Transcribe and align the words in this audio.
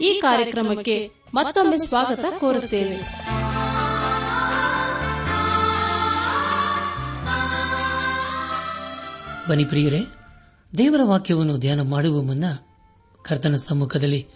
ಈ 0.00 0.20
ಕಾರ್ಯಕ್ರಮಕ್ಕೆ 0.20 1.10
ಮತ್ತೊಮ್ಮೆ 1.34 1.78
ಸ್ವಾಗತ 1.78 2.24
ಕೋರುತ್ತೇವೆ. 2.38 2.96
ಬನಿ 9.50 9.64
ಪ್ರಿಯರೇ, 9.64 10.00
ದೇವರ 10.78 11.00
ವಾಕ್ಯವನ್ನು 11.04 11.58
ಧ್ಯಾನ 11.58 11.80
ಮಾಡುವ 11.80 12.22
ಮುನ್ನ 12.22 12.44
ಕರ್ತನ 13.22 13.56
ಸಮ್ಮುಖದಲ್ಲಿ 13.56 14.26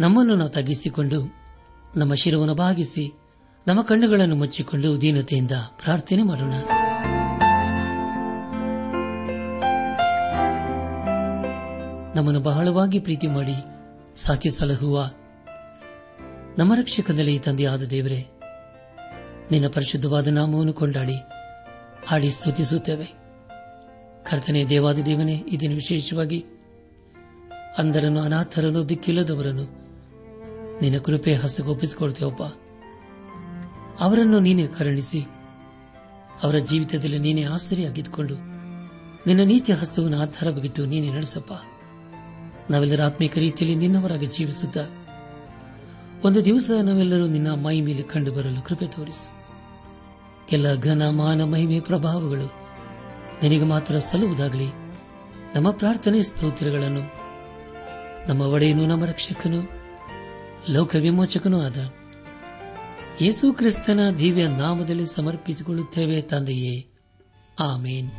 ನಮ್ಮನ್ನು 0.00 0.34
ನಾವು 0.34 0.50
ತಗ್ಗಿಸಿಕೊಂಡು 0.50 1.34
ನಮ್ಮ 1.96 2.14
ಶಿರವನ್ನು 2.14 2.54
ಭಾಗಿಸಿ 2.54 3.12
ನಮ್ಮ 3.66 3.82
ಕಣ್ಣುಗಳನ್ನು 3.82 4.36
ಮುಚ್ಚಿಕೊಂಡು 4.36 5.00
ದೀನತೆಯಿಂದ 5.00 5.50
ಪ್ರಾರ್ಥನೆ 5.84 6.22
ಮಾಡೋಣ. 6.22 6.52
ನಮ್ಮನ್ನು 12.16 12.40
ಬಹಳವಾಗಿ 12.40 12.98
ಪ್ರೀತಿ 13.00 13.26
ಮಾಡಿ 13.26 13.73
ಸಾಕಿ 14.16 14.50
ಸಲಹುವ. 14.50 15.10
ನಮ್ಮ 16.58 16.74
ರಕ್ಷಕನಲ್ಲಿ 16.74 17.38
ತಂದೆಯಾದ 17.38 17.82
ದೇವರೇ, 17.82 18.26
ನಿನ್ನ 19.50 19.66
ಪರಿಶುದ್ಧವಾದ 19.68 20.28
ನಾಮವನ್ನು 20.28 20.72
ಕೊಂಡಾಡಿ, 20.72 21.16
ಹಾಡಿ 22.06 22.30
ಸ್ತುತಿಸುತ್ತೇವೆ. 22.30 23.04
ಕರ್ತನೆ 24.30 24.64
ದೇವಾದ 24.64 24.98
ದೇವನೇ 24.98 25.44
ಇದನ್ನು 25.48 25.74
ವಿಶೇಷವಾಗಿ 25.74 26.44
ಅಂಧರನ್ನು, 27.78 28.20
ಅನಾಥರನ್ನು, 28.20 28.88
ದಿಕ್ಕಿಲ್ಲದವರನ್ನು 28.88 29.66
ನಿನ್ನ 30.80 30.98
ಕೃಪೆ 30.98 31.34
ಹಸ್ತಗೊಪ್ಪಿಸಿಕೊಳ್ತೇವಪ್ಪ 31.34 32.42
ಅವರನ್ನು 34.00 34.40
ನೀನೇ 34.40 34.66
ಕರುಣಿಸಿ, 34.66 35.22
ಅವರ 36.42 36.58
ಜೀವಿತದಲ್ಲಿ 36.58 37.18
ನೀನೇ 37.18 37.42
ಆಸರಿಯಾಗಿದ್ದುಕೊಂಡು, 37.42 38.34
ನಿನ್ನ 39.26 39.42
ನೀತಿಯ 39.42 39.74
ಹಸ್ತವನ್ನು 39.74 40.20
ಆಧಾರವಾಗಿಟ್ಟು 40.20 40.86
ನೀನೇ 40.86 41.10
ನಡೆಸಪ್ಪ. 41.10 41.52
ನಾವೆಲ್ಲರ 42.70 43.02
ಆತ್ಮೀಕ 43.02 43.38
ರೀತಿಯಲ್ಲಿ 43.38 43.78
ನಿನ್ನವರಾಗಿ 43.78 44.26
ಜೀವಿಸುತ್ತ, 44.26 44.78
ಒಂದು 46.24 46.44
ದಿವಸ 46.44 46.70
ನಾವೆಲ್ಲರೂ 46.82 47.26
ನಿನ್ನ 47.26 47.54
ಮೈ 47.54 47.80
ಮೇಲೆ 47.80 48.02
ಕಂಡು 48.02 48.32
ಬರಲು 48.32 48.62
ಕೃಪೆ 48.62 48.86
ತೋರಿಸು. 48.86 49.34
ಎಲ್ಲ 50.52 50.74
ಘನ 50.74 51.08
ಮಾನ 51.08 51.44
ಮಹಿಮೆ 51.44 51.80
ಪ್ರಭಾವಗಳು 51.80 52.52
ನಿನಗೆ 53.42 53.64
ಮಾತ್ರ 53.64 53.98
ಸಲ್ಲುವುದಾಗಲಿ. 53.98 54.66
ನಮ್ಮ 55.54 55.70
ಪ್ರಾರ್ಥನೆ 55.70 56.22
ಸ್ತೋತ್ರಗಳನ್ನು 56.22 57.24
ನಮ್ಮ 58.28 58.42
ಒಡೆಯನು 58.42 58.86
ನಮ್ಮ 58.86 59.04
ರಕ್ಷಕನು, 59.04 59.70
ಲೋಕ 60.72 60.94
ವಿಮೋಚಕನೂ 60.94 61.60
ಆದ 61.60 61.76
ಯೇಸು 63.22 63.52
ಕ್ರಿಸ್ತನ 63.52 64.10
ದಿವ್ಯ 64.18 64.46
ನಾಮದಲ್ಲಿ 64.46 65.06
ಸಮರ್ಪಿಸಿಕೊಳ್ಳುತ್ತೇವೆ 65.06 66.22
ತಂದೆಯೇ. 66.22 66.86
ಆಮೇನ್. 67.60 68.10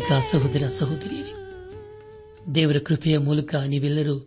ಆತ್ಮೀಕ 0.00 0.24
ಸಹೋದರ 0.32 0.66
ಸಹೋದರಿಯರೇ, 0.66 1.32
ದೇವರ 2.54 2.78
ಕೃಪೆಯ 2.78 3.18
ಮೂಲಕ 3.18 3.54
ನೀವೆಲ್ಲರೂ 3.54 4.20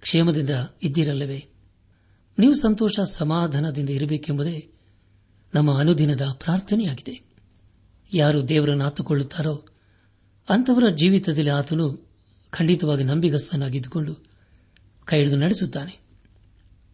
ಕ್ಷೇಮದಿಂದ 0.00 0.50
ಇದ್ದಿರಲ್ಲವೇ? 0.82 1.46
ನೀವು 2.38 2.54
ಸಂತೋಷ 2.54 3.00
ಸಮಾಧಾನದಿಂದ 3.12 3.90
ಇರಬೇಕೆಂಬುದೇ 3.90 4.70
ನಮ್ಮ 5.54 5.78
ಅನುದಿನದ 5.78 6.20
ಪ್ರಾರ್ಥನೆಯಾಗಿದೆ. 6.32 7.20
ಯಾರು 8.14 8.48
ದೇವರನ್ನು 8.48 8.84
ಆತುಕೊಳ್ಳುತ್ತಾರೋ 8.84 9.64
ಅಂತವರ 10.48 10.88
ಜೀವಿತದಲ್ಲಿ 10.88 11.50
ಆತನು 11.50 12.10
ಖಂಡಿತವಾಗಿ 12.50 13.04
ನಂಬಿಗಸ್ತನಾಗಿದ್ದುಕೊಂಡು 13.04 14.14
ಕೈ 15.04 15.18
ಹಿಡಿದು 15.18 15.36
ನಡೆಸುತ್ತಾನೆ. 15.36 16.00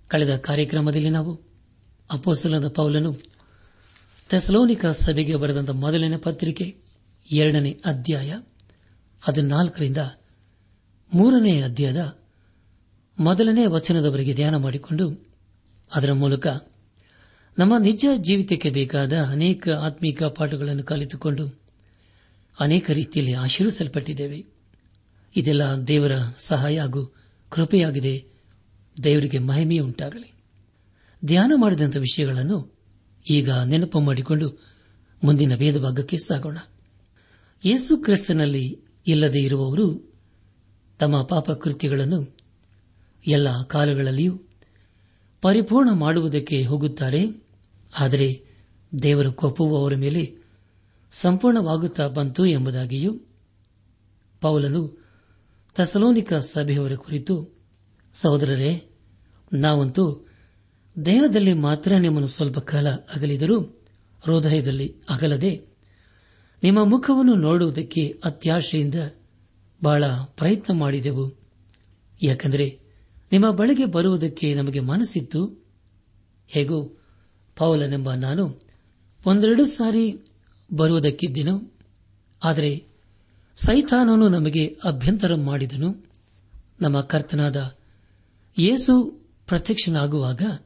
ಕಳೆದ 0.08 0.37
ಕಾರ್ಯಕ್ರಮದಲ್ಲಿ 0.37 1.11
ನಾವು 1.11 1.41
ಅಪೋಸಲದ 2.11 2.69
ಪೌಲನು 2.69 3.17
ಥೆಸಲೋನಿಕ 4.29 4.87
ಸಭೆಗೆ 4.87 5.37
ಬರೆದಂತಹ 5.37 5.73
ಮೊದಲನೇ 5.73 6.17
ಪತ್ರಿಕೆ 6.17 6.79
ಎರಡನೇ 7.30 7.80
ಅಧ್ಯಾಯ 7.84 8.40
ಹದಿನಾಲ್ಕರಿಂದ 9.20 9.98
ಮೂರನೇ 11.14 11.62
ಅಧ್ಯಾಯದ 11.62 12.18
ಮೊದಲನೇ 13.18 13.66
ವಚನದವರೆಗೆ 13.66 14.34
ಧ್ಯಾನ 14.34 14.56
ಮಾಡಿಕೊಂಡು 14.56 15.26
ಅದರ 15.94 16.12
ಮೂಲಕ 16.12 16.46
ನಮ್ಮ 17.58 17.78
ನಿಜ 17.78 18.04
ಜೀವಿತಕ್ಕೆ 18.16 18.70
ಬೇಕಾದ 18.70 19.12
ಅನೇಕ 19.18 19.68
ಆತ್ಮೀಕ 19.68 20.22
ಪಾಠಗಳನ್ನು 20.22 20.82
ಕಲಿತುಕೊಂಡು 20.82 21.60
ಅನೇಕ 22.60 22.90
ರೀತಿಯಲ್ಲಿ 22.90 23.34
ಆಶೀರ್ವಿಸಲ್ಪಟ್ಟಿದ್ದೇವೆ. 23.34 24.46
ಇದೆಲ್ಲ 25.36 25.62
ದೇವರ 25.74 26.12
ಸಹಾಯ 26.38 26.80
ಹಾಗೂ 26.80 27.14
ಕೃಪೆಯಾಗಿದೆ. 27.50 28.26
ದೇವರಿಗೆ 29.04 29.38
ಮಹಿಮೆಯುಂಟಾಗಲಿ 29.38 30.32
ಧ್ಯಾನ 31.24 31.52
ಮಾಡಿದಂಥ 31.56 31.96
ವಿಷಯಗಳನ್ನು 31.96 32.78
ಈಗ 33.30 33.50
ನೆನಪು 33.50 34.00
ಮಾಡಿಕೊಂಡು 34.00 34.64
ಮುಂದಿನ 35.24 35.56
ಭೇದಭಾಗಕ್ಕೆ 35.56 36.18
ಸಾಗೋಣ. 36.18 36.58
ಯೇಸು 37.64 37.96
ಕ್ರಿಸ್ತನಲ್ಲಿ 37.96 38.82
ಇಲ್ಲದೆ 39.06 39.38
ಇರುವವರು 39.38 40.14
ತಮ್ಮ 40.98 41.22
ಪಾಪ 41.22 41.50
ಕೃತ್ಯಗಳನ್ನು 41.50 42.36
ಎಲ್ಲ 43.26 43.62
ಕಾಲಗಳಲ್ಲಿಯೂ 43.62 44.40
ಪರಿಪೂರ್ಣ 45.42 45.90
ಮಾಡುವುದಕ್ಕೆ 45.90 46.62
ಹೋಗುತ್ತಾರೆ. 46.62 47.26
ಆದರೆ 47.98 48.44
ದೇವರ 49.02 49.26
ಕೋಪವು 49.26 49.76
ಅವರ 49.76 49.94
ಮೇಲೆ 49.94 50.34
ಸಂಪೂರ್ಣವಾಗುತ್ತಾ 51.12 52.08
ಬಂತು 52.08 52.46
ಎಂಬುದಾಗಿಯೂ 52.46 53.20
ಪೌಲನು 54.40 55.06
ತಸಲೋನಿಕ 55.74 56.34
ಸಭೆಯವರ 56.34 56.94
ಕುರಿತು, 56.94 57.60
ಸಹೋದರರೇ, 58.14 58.84
ನಾವಂತೂ 59.52 60.26
ದೇಹದಲ್ಲಿ 61.04 61.52
ಮಾತ್ರ 61.52 61.92
ನಿಮ್ಮನ್ನು 61.92 62.28
ಸ್ವಲ್ಪ 62.28 62.58
ಕಾಲ 62.58 62.88
ಅಗಲಿದರೂ, 62.88 63.60
ಹೃದಯದಲ್ಲಿ 64.20 64.94
ಅಗಲದೆ 65.10 65.69
ನಿಮ್ಮ 66.62 66.84
ಮುಖವನ್ನು 66.84 67.34
ನೋಡುವುದಕ್ಕೆ 67.34 68.20
ಅತ್ಯಾಶೆಯಿಂದ 68.24 68.94
ಬಹಳ 69.82 70.04
ಪ್ರಯತ್ನ 70.24 70.74
ಮಾಡಿದೆವು. 70.74 71.40
ಯಾಕೆಂದರೆ 72.22 72.80
ನಿಮ್ಮ 73.32 73.50
ಬಳಿಗೆ 73.50 73.84
ಬರುವುದಕ್ಕೆ 73.84 74.54
ನಮಗೆ 74.54 74.80
ಮನಸ್ಸಿತ್ತು. 74.80 75.64
ಹೇಗೂ 76.48 76.84
ಪೌಲನೆಂಬ 77.56 78.14
ನಾನು 78.14 78.60
ಒಂದೆರಡು 79.26 79.66
ಸಾರಿ 79.66 80.18
ಬರುವುದಕ್ಕಿದ್ದೆನು. 80.72 81.74
ಆದರೆ 82.44 82.86
ಸೈತಾನನು 83.56 84.28
ನಮಗೆ 84.28 84.66
ಅಭ್ಯಂತರ 84.84 85.34
ಮಾಡಿದನು. 85.34 86.06
ನಮ್ಮ 86.80 87.00
ಕರ್ತನಾದ 87.00 87.76
ಯೇಸು 88.58 89.20
ಪ್ರತ್ಯಕ್ಷನಾಗುವಾಗ 89.46 90.60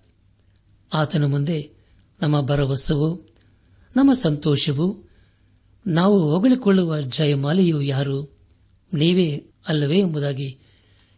ಆತನ 0.95 1.25
ಮುಂದೆ 1.25 1.71
ನಮ್ಮ 2.23 2.41
ಭರವಸವು, 2.41 3.29
ನಮ್ಮ 3.97 4.13
ಸಂತೋಷವು 4.13 5.04
ನಾವು 5.87 6.31
ಹೊಗಳಿಕೊಳ್ಳುವ 6.31 7.01
ಜಯಮಾಲೆಯು 7.01 7.81
ಯಾರು? 7.81 8.37
ನೀವೇ 8.95 9.47
ಅಲ್ಲವೇ 9.69 9.99
ಎಂಬುದಾಗಿ 9.99 10.59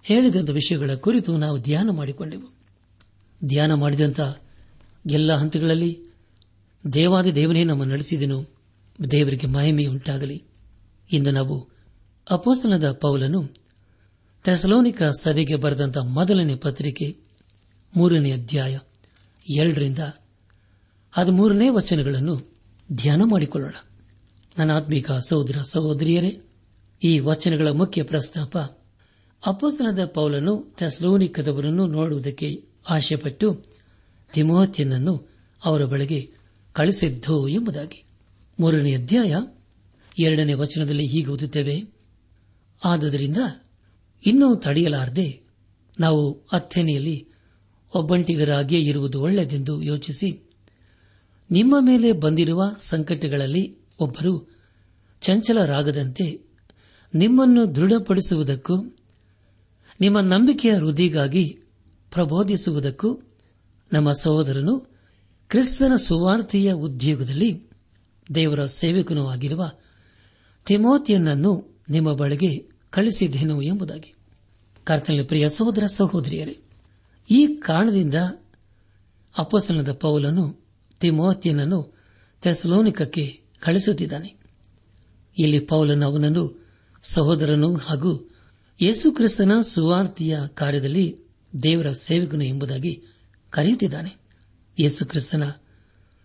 ಹೇಳಿದಂಥ 0.02 0.50
ವಿಷಯಗಳ 0.50 0.94
ಕುರಿತು 0.94 1.36
ನಾವು 1.36 1.58
ಧ್ಯಾನ 1.58 1.90
ಮಾಡಿಕೊಂಡೆವು. 1.90 2.56
ಧ್ಯಾನ 3.44 3.74
ಮಾಡಿದಂಥ 3.74 4.20
ಎಲ್ಲ 5.06 5.36
ಹಂತಗಳಲ್ಲಿ 5.36 6.00
ದೇವಾದ 6.92 7.26
ದೇವನೇ 7.26 7.64
ನಮ್ಮ 7.64 7.84
ನಡೆಸಿದನು. 7.84 8.56
ದೇವರಿಗೆ 9.10 9.46
ಮಹಿಮೆಯುಂಟಾಗಲಿ 9.46 10.42
ಇಂದು 11.12 11.30
ನಾವು 11.30 11.68
ಅಪೋಸ್ತನದ 12.30 12.92
ಪೌಲನು 12.92 13.48
ಥೆಸಲೋನಿಕ 14.44 15.02
ಸಭೆಗೆ 15.02 15.56
ಬರೆದಂತ 15.56 15.98
ಮೊದಲನೇ 15.98 16.56
ಪತ್ರಿಕೆ, 16.56 17.16
ಮೂರನೇ 17.96 18.32
ಅಧ್ಯಾಯ, 18.32 18.78
ಎರಡರಿಂದ 19.56 19.98
ಹದಿಮೂರನೇ 21.12 21.68
ವಚನಗಳನ್ನು 21.68 22.52
ಧ್ಯಾನ 22.92 23.22
ಮಾಡಿಕೊಳ್ಳೋಣ. 23.24 23.72
ನನ್ನ 24.58 24.72
ಆತ್ಮಿಕ 24.72 25.12
ಸಹೋದರ 25.12 25.56
ಸಹೋದರಿಯರೇ, 25.62 26.30
ಈ 27.02 27.18
ವಚನಗಳ 27.18 27.70
ಮುಖ್ಯ 27.70 28.02
ಪ್ರಸ್ತಾಪ. 28.02 28.58
ಅಪ್ಪಸನದ 29.46 30.04
ಪೌಲನು 30.04 30.74
ಥೆಸ್ಲೋನಿಕದವರನ್ನು 30.78 31.86
ನೋಡುವುದಕ್ಕೆ 31.86 32.64
ಆಶೆಪಟ್ಟು 32.90 33.48
ತಿಮೋತ್ಯನನ್ನು 34.32 35.14
ಅವರ 35.64 35.84
ಬಳಿಗೆ 35.84 36.20
ಕಳಿಸಿದ್ದು 36.72 37.48
ಎಂಬುದಾಗಿ. 37.48 38.04
ಮೂರನೇ 38.60 38.94
ಅಧ್ಯಾಯ 38.94 39.34
ಎರಡನೇ 40.22 40.52
ವಚನದಲ್ಲಿ 40.52 41.06
ಹೀಗೆ 41.06 41.30
ಓದುತ್ತೇವೆ, 41.30 41.76
ಆದುದರಿಂದ 42.84 43.36
ಇನ್ನೂ 44.26 44.54
ತಡೆಯಲಾರದೆ 44.54 45.40
ನಾವು 46.00 46.32
ಅಥೆನೆಯಲ್ಲಿ 46.52 47.28
ಒಬ್ಬಂಟಿಗರಾಗಿಯೇ 47.94 48.80
ಇರುವುದು 48.82 49.20
ಒಳ್ಳೆಯದೆಂದು 49.20 49.82
ಯೋಚಿಸಿ, 49.82 50.30
ನಿಮ್ಮ 51.50 51.76
ಮೇಲೆ 51.80 52.12
ಬಂದಿರುವ 52.12 52.62
ಸಂಕಟಗಳಲ್ಲಿ 52.80 53.85
ಒಬ್ಬರು 54.00 54.58
ಚಂಚಲರಾಗದಂತೆ 55.20 56.46
ನಿಮ್ಮನ್ನು 57.14 57.76
ದೃಢಪಡಿಸುವುದಕ್ಕೂ, 57.76 58.76
ನಿಮ್ಮ 60.00 60.20
ನಂಬಿಕೆಯ 60.20 60.72
ವೃದ್ಧಿಗಾಗಿ 60.72 61.58
ಪ್ರಬೋಧಿಸುವುದಕ್ಕೂ 62.10 63.20
ನಮ್ಮ 63.92 64.12
ಸಹೋದರನು 64.12 64.80
ಕ್ರಿಸ್ತನ 65.48 65.96
ಸುವಾರ್ತೆಯ 65.96 66.72
ಉದ್ಯೋಗದಲ್ಲಿ 66.72 67.70
ದೇವರ 68.34 68.66
ಸೇವಕನೂ 68.66 69.26
ಆಗಿರುವ 69.26 69.70
ತಿಮೋತಿಯನ್ನನ್ನು 70.64 71.82
ನಿಮ್ಮ 71.90 72.12
ಬಳಿಗೆ 72.12 72.68
ಕಳಿಸಿದ್ದೇನು 72.90 73.62
ಎಂಬುದಾಗಿ. 73.62 74.14
ಕರ್ತನ 74.84 75.20
ಪ್ರಿಯ 75.26 75.48
ಸಹೋದರ 75.48 75.82
ಸಹೋದರಿಯರೇ, 75.86 76.58
ಈ 77.30 77.46
ಕಾರಣದಿಂದ 77.46 78.14
ಅಪಸನದ 79.38 79.92
ಪೌಲನು 79.92 80.64
ತಿಮೋತಿಯನನ್ನು 81.00 81.96
ತೆಸಲೋನಿಕಕ್ಕೆ 82.42 83.45
ಕಳಿಸುತ್ತಿದ್ದಾನೆ. 83.60 84.34
ಇಲ್ಲಿ 85.38 85.60
ಪೌಲನು 85.60 86.06
ಅವನನ್ನು 86.06 86.66
ಸಹೋದರನು 87.02 87.74
ಹಾಗೂ 87.76 88.30
ಯೇಸುಕ್ರಿಸ್ತನ 88.82 89.52
ಸುವಾರ್ತಿಯ 89.60 90.38
ಕಾರ್ಯದಲ್ಲಿ 90.54 91.18
ದೇವರ 91.62 91.92
ಸೇವಕನು 91.92 92.44
ಎಂಬುದಾಗಿ 92.44 93.02
ಕರೆಯುತ್ತಿದ್ದಾನೆ. 93.50 94.16
ಯೇಸುಕ್ರಿಸ್ತನ 94.78 95.52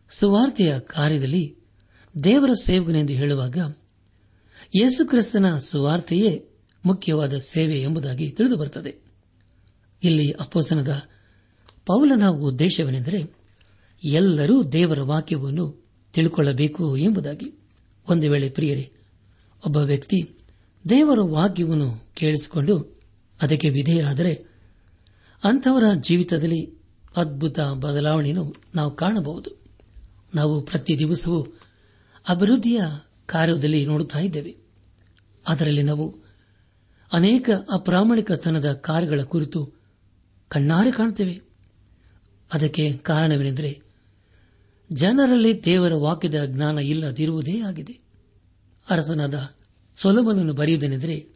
ಸುವಾರ್ತೆಯ 0.10 0.80
ಕಾರ್ಯದಲ್ಲಿ 0.80 1.58
ದೇವರ 2.24 2.50
ಸೇವಕನೆಂದು 2.64 3.14
ಹೇಳುವಾಗ 3.14 3.58
ಯೇಸುಕ್ರಿಸ್ತನ 4.76 5.58
ಸುವಾರ್ತೆಯೇ 5.58 6.46
ಮುಖ್ಯವಾದ 6.86 7.34
ಸೇವೆ 7.40 7.82
ಎಂಬುದಾಗಿ 7.82 8.32
ತಿಳಿದುಬರುತ್ತದೆ. 8.32 8.96
ಇಲ್ಲಿ 10.04 10.32
ಅಪ್ಪೋಸನದ 10.32 11.04
ಪೌಲನ 11.86 12.28
ಉದ್ದೇಶವೇನೆಂದರೆ 12.28 13.34
ಎಲ್ಲರೂ 14.04 14.64
ದೇವರ 14.64 15.02
ವಾಕ್ಯವನ್ನು 15.02 15.81
ತಿಳುಕೊಳ್ಳಬೇಕು 16.14 16.98
ಎಂಬುದಾಗಿ 16.98 17.54
ಒಂದು 18.10 18.32
ವೇಳೆ 18.32 18.50
ಪ್ರಿಯರೇ, 18.50 18.92
ಒಬ್ಬ 19.66 19.78
ವ್ಯಕ್ತಿ 19.78 20.40
ದೇವರ 20.90 21.20
ವಾಕ್ಯವನ್ನು 21.22 22.12
ಕೇಳಿಸಿಕೊಂಡು 22.14 23.00
ಅದಕ್ಕೆ 23.42 23.70
ವಿಧೇಯರಾದರೆ 23.70 24.34
ಅಂಥವರ 25.44 25.84
ಜೀವಿತದಲ್ಲಿ 26.02 26.82
ಅದ್ಭುತ 27.18 27.60
ಬದಲಾವಣೆಯನ್ನು 27.60 28.56
ನಾವು 28.76 28.96
ಕಾಣಬಹುದು. 28.96 29.52
ನಾವು 30.36 30.62
ಪ್ರತಿ 30.62 31.00
ದಿವಸವೂ 31.00 31.42
ಅಭಿವೃದ್ಧಿಯ 32.30 32.82
ಕಾರ್ಯದಲ್ಲಿ 33.26 33.86
ನೋಡುತ್ತಾ 33.86 34.20
ಇದ್ದೇವೆ. 34.20 34.58
ಅದರಲ್ಲಿ 35.48 35.84
ನಾವು 35.84 36.16
ಅನೇಕ 37.14 37.50
ಅಪ್ರಾಮಾಣಿಕತನದ 37.74 38.72
ಕಾರ್ಯಗಳ 38.72 39.22
ಕುರಿತು 39.22 39.74
ಕಣ್ಣಾರೆ 40.50 40.92
ಕಾಣುತ್ತೇವೆ. 40.92 41.42
ಅದಕ್ಕೆ 42.54 42.94
ಕಾರಣವೇನೆಂದರೆ 42.94 43.82
ಜನರಲ್ಲಿ 44.94 45.64
ದೇವರ 45.66 45.94
ವಾಕ್ಯದ 45.94 46.46
ಜ್ಞಾನ 46.46 46.80
ಇಲ್ಲದಿರುವುದೇ 46.80 47.62
ಆಗಿದೆ. 47.62 48.00
ಅರಸನಾದ 48.90 49.50
ಸೊಲಮನನ್ನು 49.96 50.54
ಬರೆಯುವುದೇನೆಂದರೆ, 50.54 51.28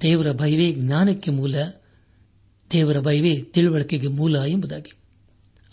ದೇವರ 0.00 0.32
ಭಯವೇ 0.32 0.72
ಜ್ಞಾನಕ್ಕೆ 0.72 1.30
ಮೂಲ, 1.30 1.54
ದೇವರ 2.72 3.00
ಭಯವೇ 3.00 3.36
ತಿಳುವಳಿಕೆಗೆ 3.36 4.08
ಮೂಲ 4.08 4.38
ಎಂಬುದಾಗಿ. 4.42 4.92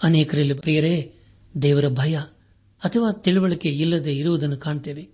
ಅನೇಕರಲ್ಲಿ 0.04 0.54
ಪ್ರಿಯರೇ, 0.54 1.16
ದೇವರ 1.62 1.88
ಭಯ 1.88 2.16
ಅಥವಾ 2.84 3.12
ತಿಳುವಳಿಕೆ 3.12 3.70
ಇಲ್ಲದೆ 3.70 4.16
ಇರುವುದನ್ನು 4.18 4.58
ಕಾಣುತ್ತೇವೆ 4.58 5.10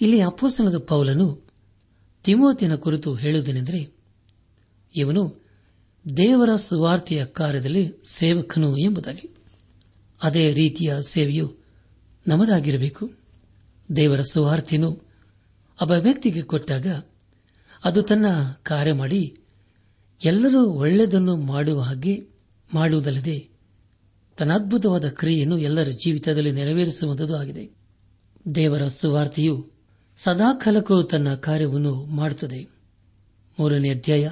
ಇಲ್ಲಿ 0.00 0.20
ಅಪ್ಪಸನದ 0.20 0.78
ಪೌಲನು 0.78 1.52
ತಿಮೋತಿನ 2.24 2.74
ಕುರಿತು 2.74 3.14
ಹೇಳುವುದೇನೆಂದರೆ, 3.14 3.96
ಇವನು 4.96 5.44
ದೇವರ 6.16 6.56
ಸುವಾರ್ತೆಯ 6.56 7.24
ಕಾರ್ಯದಲ್ಲಿ 7.24 7.92
ಸೇವಕನು 8.06 8.76
ಎಂಬುದಾಗಿ. 8.76 9.36
ಅದೇ 10.22 10.52
ರೀತಿಯ 10.52 10.94
ಸೇವೆಯು 11.08 11.56
ನಮದಾಗಿರಬೇಕು. 12.28 13.12
ದೇವರ 13.96 14.22
ಸುವಾರ್ತೆಯನ್ನು 14.22 14.90
ಒಬ್ಬ 15.82 15.92
ವ್ಯಕ್ತಿಗೆ 15.92 16.42
ಕೊಟ್ಟಾಗ 16.42 17.02
ಅದು 17.84 18.02
ತನ್ನ 18.02 18.26
ಕಾರ್ಯ 18.62 18.92
ಮಾಡಿ 18.92 19.38
ಎಲ್ಲರೂ 20.24 20.66
ಒಳ್ಳೆಯದನ್ನು 20.66 21.36
ಮಾಡುವ 21.36 21.80
ಹಾಗೆ 21.80 22.26
ಮಾಡುವುದಲ್ಲದೆ 22.74 23.48
ತನ್ನ 24.38 24.52
ಅದ್ಭುತವಾದ 24.52 25.08
ಕ್ರಿಯೆಯನ್ನು 25.08 25.58
ಎಲ್ಲರ 25.58 25.88
ಜೀವಿತದಲ್ಲಿ 25.88 26.50
ನೆರವೇರಿಸುವಂತದ್ದು 26.50 27.36
ಆಗಿದೆ. 27.36 27.70
ದೇವರ 28.54 28.88
ಸುವಾರ್ತೆಯು 28.88 29.70
ಸದಾಕಾಲಕ್ಕೂ 30.18 31.02
ತನ್ನ 31.02 31.34
ಕಾರ್ಯವನ್ನು 31.34 32.04
ಮಾಡುತ್ತದೆ. 32.04 32.68
ಮೂರನೇ 33.60 33.90
ಅಧ್ಯಾಯ 33.90 34.30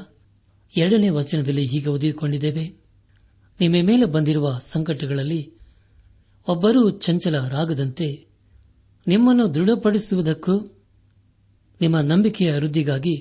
ಎರಡನೇ 0.76 1.08
ವಚನದಲ್ಲಿ 1.08 1.66
ಹೀಗೆ 1.66 1.88
ಓದಿಕೊಂಡಿದ್ದೇವೆ. 1.88 2.76
ನಿಮ್ಮ 3.60 3.76
ಮೇಲೆ 3.82 4.04
ಬಂದಿರುವ 4.04 4.58
ಸಂಕಟಗಳಲ್ಲಿ 4.62 5.57
ಒಬ್ಬರೂ 6.48 6.90
ಚಂಚಲರಾಗದಂತೆ 6.90 8.26
ನಿಮ್ಮನ್ನು 9.06 9.54
ದೃಢಪಡಿಸುವುದಕ್ಕೂ, 9.54 10.76
ನಿಮ್ಮ 11.80 12.00
ನಂಬಿಕೆಯ 12.00 12.52
ವೃದ್ಧಿಗಾಗಿ 12.52 13.16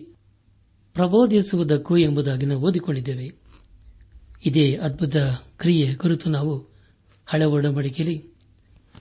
ಪ್ರಬೋಧಿಸುವುದಕ್ಕೂ 0.93 1.97
ಎಂಬುದಾಗಿ 1.97 2.45
ನಾವು 2.45 2.61
ಓದಿಕೊಂಡಿದ್ದೇವೆ. 2.61 3.31
ಇದೇ 4.45 4.75
ಅದ್ಭುತ 4.75 5.15
ಕ್ರಿಯೆ 5.57 5.95
ಕುರಿತು 5.95 6.29
ನಾವು 6.29 6.65
ಹಳೆ 7.25 7.45
ಒಡಂಬಡಿಕೆಯಲ್ಲಿ 7.45 8.33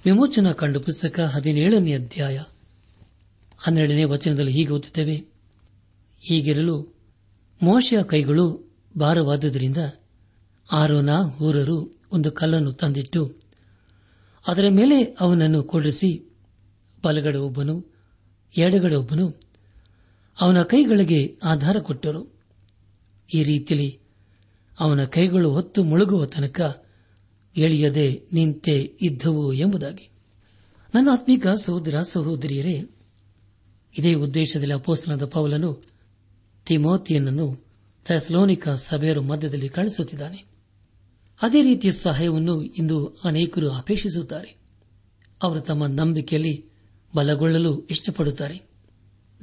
ವಿಮೋಚನಾ 0.04 0.52
ಕಂಡು 0.52 0.80
ಪುಸ್ತಕ 0.80 1.20
ಹದಿನೇಳನೇ 1.20 1.94
ಅಧ್ಯಾಯ 1.94 2.42
ಹನ್ನೆರಡನೇ 3.58 4.04
ವಚನದಲ್ಲಿ 4.04 4.52
ಹೀಗೆ 4.52 4.70
ಓದುತ್ತೇವೆ. 4.70 5.16
ಹೀಗಿರಲು 6.20 6.94
ಮೋಶೆಯ 7.62 8.02
ಕೈಗಳು 8.02 8.74
ಭಾರವಾದುದರಿಂದ 9.00 9.76
ಆರೋನ 10.72 11.08
ಊರರು 11.42 11.98
ಒಂದು 12.12 12.32
ಕಲ್ಲನ್ನು 12.32 12.72
ತಂದಿಟ್ಟು 12.72 13.45
ಅದರ 14.46 14.68
ಮೇಲೆ 14.68 15.16
ಅವನನ್ನು 15.20 15.62
ಕೂಡಿಸಿ 15.62 16.38
ಬಲಗಡೆ 17.04 17.38
ಒಬ್ಬನು, 17.38 17.92
ಎಡಗಡೆ 18.58 18.94
ಒಬ್ಬನು, 18.94 19.40
ಅವನ 20.40 20.62
ಕೈಗಳಿಗೆ 20.62 21.38
ಆಧಾರ 21.44 21.78
ಕೊಟ್ಟರು. 21.78 22.32
ಈ 23.34 23.44
ರೀತಿಯಲ್ಲಿ 23.44 23.98
ಅವನ 24.80 25.04
ಕೈಗಳು 25.04 25.50
ಹೊತ್ತು 25.50 25.84
ಮುಳುಗುವ 25.84 26.26
ತನಕ 26.26 26.84
ಎಳೆಯದೆ 27.56 28.22
ನಿಂತೆ 28.32 28.96
ಇದ್ದವು 29.00 29.52
ಎಂಬುದಾಗಿ. 29.52 30.10
ನನ್ನ 30.94 31.08
ಆತ್ಮಿಕ 31.12 31.46
ಸಹೋದರ, 31.48 32.02
ಸಹೋದರಿಯರೇ, 32.02 32.84
ಇದೇ 33.98 34.14
ಉದ್ದೇಶದಲ್ಲಿ 34.14 34.74
ಅಪೋಸ್ತನದ 34.74 35.24
ಪೌಲನು 35.24 35.82
ತಿಮೋತಿಯನನ್ನು 36.66 37.66
ಥೆಸ್ಲೋನಿಕ 38.04 38.68
ಸಭೆಯರು 38.68 39.22
ಮಧ್ಯದಲ್ಲಿ 39.22 39.68
ಕಳಿಸುತ್ತಿದ್ದಾನೆ 39.68 40.55
ಅದೇ 41.42 41.62
ರೀತಿಯ 41.62 41.92
ಸಹಾಯವನ್ನು 41.92 42.62
ಇಂದು 42.62 43.06
ಅನೇಕರು 43.24 43.70
ಅಪೇಕ್ಷಿಸುತ್ತಾರೆ. 43.70 44.56
ಅವರು 45.42 45.60
ತಮ್ಮ 45.60 45.86
ನಂಬಿಕೆಯಲ್ಲಿ 45.86 46.68
ಬಲಗೊಳ್ಳಲು 47.16 47.86
ಇಷ್ಟಪಡುತ್ತಾರೆ. 47.86 48.62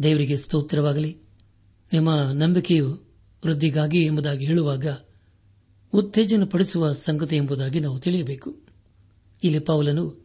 ದೇವರಿಗೆ 0.03 0.37
ಸ್ತೋತ್ರವಾಗಲಿ. 0.37 1.17
ನಿಮ್ಮ 1.93 2.15
ನಂಬಿಕೆಯು 2.33 2.91
ವೃದ್ಧಿಗಾಗಿ 3.45 4.05
ಎಂಬುದಾಗಿ 4.05 4.45
ಹೇಳುವಾಗ 4.45 4.87
ಉತ್ತೇಜನಪಡಿಸುವ 5.93 6.91
ಸಂಗತಿ 6.91 7.35
ಎಂಬುದಾಗಿ 7.35 7.79
ನಾವು 7.79 7.99
ತಿಳಿಯಬೇಕು. 7.99 8.57
ಇಲ್ಲಿ 9.43 9.59
ಪೌಲನು 9.59 10.23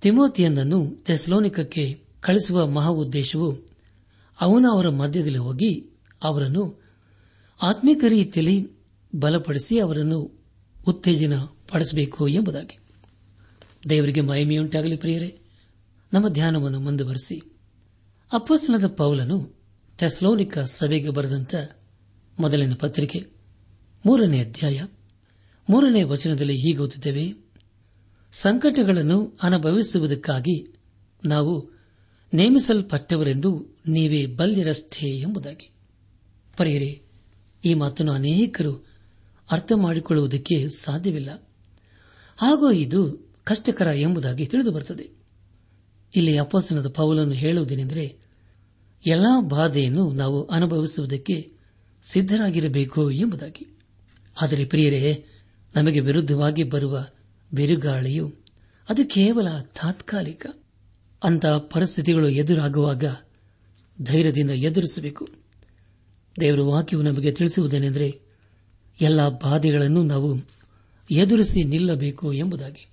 ತಿಮೋತಿಯನ್ನನ್ನು 0.00 1.04
ತೆಸ್ಲೋನಿಕಕ್ಕೆ 1.06 2.04
ಕಳಿಸುವ 2.20 2.66
ಮಹಾ 2.66 2.88
ಉದ್ದೇಶವು 2.88 3.68
ಅವನು 4.40 4.72
ಅವರ 4.72 4.88
ಮಧ್ಯದಲ್ಲಿ 4.88 5.38
ಹೋಗಿ 5.38 5.90
ಅವರನ್ನು 6.22 6.82
ಆತ್ಮೀಕ 7.62 8.04
ರೀತಿಯಲ್ಲಿ 8.08 8.66
ಬಲಪಡಿಸಿ 9.14 9.78
ಅವರನ್ನು 9.78 10.37
ಉತ್ತೇಜನ 10.88 11.38
ಪಡಿಸಬೇಕು 11.70 12.28
ಎಂಬುದಾಗಿ. 12.28 12.78
ದೇವರಿಗೆ 13.88 14.20
ಮಹಿಮೆಯುಂಟಾಗಲಿ 14.20 14.96
ಪ್ರಿಯರೇ, 14.96 15.38
ನಮ್ಮ 16.12 16.28
ಧ್ಯಾನವನ್ನು 16.28 16.80
ಮುಂದುವರೆಸಿ. 16.80 17.42
ಅಪ್ಪಸ್ತನದ 18.32 18.86
ಪೌಲನು 18.86 19.54
ಥೆಸ್ಲೋನಿಕ 19.98 20.58
ಸಭೆಗೆ 20.58 21.10
ಬರೆದಂತ 21.10 21.54
ಮೊದಲಿನ 22.40 22.74
ಪತ್ರಿಕೆ, 22.74 23.26
ಮೂರನೇ 24.06 24.40
ಅಧ್ಯಾಯ, 24.40 24.84
ಮೂರನೇ 25.70 26.02
ವಚನದಲ್ಲಿ 26.02 26.56
ಹೀಗೆ 26.56 27.36
ಸಂಕಟಗಳನ್ನು 28.32 29.38
ಅನುಭವಿಸುವುದಕ್ಕಾಗಿ 29.42 30.74
ನಾವು 31.24 31.70
ನೇಮಿಸಲ್ಪಟ್ಟವರೆಂದು 32.34 33.66
ನೀವೇ 33.86 34.26
ಬಲ್ಲಿರಷ್ಟೇ 34.26 35.08
ಎಂಬುದಾಗಿ. 35.08 35.70
ಪರಿಯರೆ, 36.56 37.02
ಈ 37.64 37.74
ಮಾತನ್ನು 37.74 38.12
ಅನೇಕರು 38.12 38.87
ಅರ್ಥ 39.50 39.72
ಮಾಡಿಕೊಳ್ಳುವುದಕ್ಕೆ 39.76 40.68
ಸಾಧ್ಯವಿಲ್ಲ. 40.68 41.48
ಹಾಗೂ 42.36 42.70
ಇದು 42.70 43.28
ಕಷ್ಟಕರ 43.44 43.86
ಎಂಬುದಾಗಿ 43.86 44.46
ತಿಳಿದುಬರುತ್ತದೆ. 44.46 45.10
ಇಲ್ಲಿ 46.16 46.38
ಅಪಾಸನದ 46.38 46.88
ಪೌಲನ್ನು 46.88 47.32
ಹೇಳುವುದೇನೆಂದರೆ, 47.32 48.16
ಎಲ್ಲಾ 49.06 49.40
ಬಾಧೆಯನ್ನು 49.40 50.12
ನಾವು 50.12 50.44
ಅನುಭವಿಸುವುದಕ್ಕೆ 50.44 51.52
ಸಿದ್ದರಾಗಿರಬೇಕು 52.02 53.10
ಎಂಬುದಾಗಿ. 53.10 53.78
ಆದರೆ 54.42 54.64
ಪ್ರಿಯರೇ, 54.64 55.24
ನಮಗೆ 55.76 56.00
ವಿರುದ್ಧವಾಗಿ 56.00 56.62
ಬರುವ 56.62 57.06
ಬಿರುಗಾಳಿಯು 57.54 58.34
ಅದು 58.88 59.04
ಕೇವಲ 59.04 59.48
ತಾತ್ಕಾಲಿಕ. 59.60 60.46
ಅಂತ 61.24 61.46
ಪರಿಸ್ಥಿತಿಗಳು 61.46 62.28
ಎದುರಾಗುವಾಗ 62.28 63.04
ಧೈರ್ಯದಿಂದ 64.02 64.50
ಎದುರಿಸಬೇಕು. 64.50 65.28
ದೇವರ 66.40 66.60
ವಾಕ್ಯವು 66.60 67.02
ನಮಗೆ 67.02 67.32
ತಿಳಿಸುವುದೇನೆಂದರೆ 67.32 68.27
ಎಲ್ಲ 69.00 69.28
ಬಾಧೆಗಳನ್ನು 69.28 70.02
ನಾವು 70.02 70.40
ಎದುರಿಸಿ 71.10 71.64
ನಿಲ್ಲಬೇಕು 71.64 72.32
ಎಂಬುದಾಗಿ. 72.32 72.88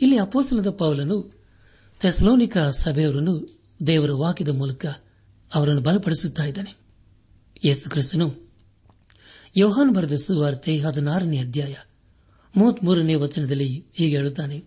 ಇಲ್ಲಿ 0.00 0.18
ಅಪೋಸಲದ 0.18 0.70
ಪೌಲನು 0.70 1.32
ಥೆಸ್ಲೋನಿಕ 2.00 2.58
ಸಭೆಯವರನ್ನು 2.58 3.60
ದೇವರ 3.86 4.10
ವಾಕ್ಯದ 4.12 4.48
ಮೂಲಕ 4.48 4.86
ಅವರನ್ನು 5.54 5.80
ಬಲಪಡಿಸುತ್ತಿದ್ದಾನೆ 5.80 6.76
ಯೇಸು 7.64 7.90
ಕ್ರಿಸ್ತನು 7.90 8.34
ಯೋಹಾನ್ 9.56 9.94
ಬರೆದ 9.94 10.12
ಸುವಾರ್ತೆ 10.12 10.78
ಹದಿನಾರನೇ 10.78 11.38
ಅಧ್ಯಾಯ 11.38 11.74
ಮೂವತ್ಮೂರನೇ 12.56 13.14
ವಚನದಲ್ಲಿ 13.14 13.84
ಹೀಗೆ 13.94 14.16
ಹೇಳುತ್ತಾನೆ. 14.16 14.64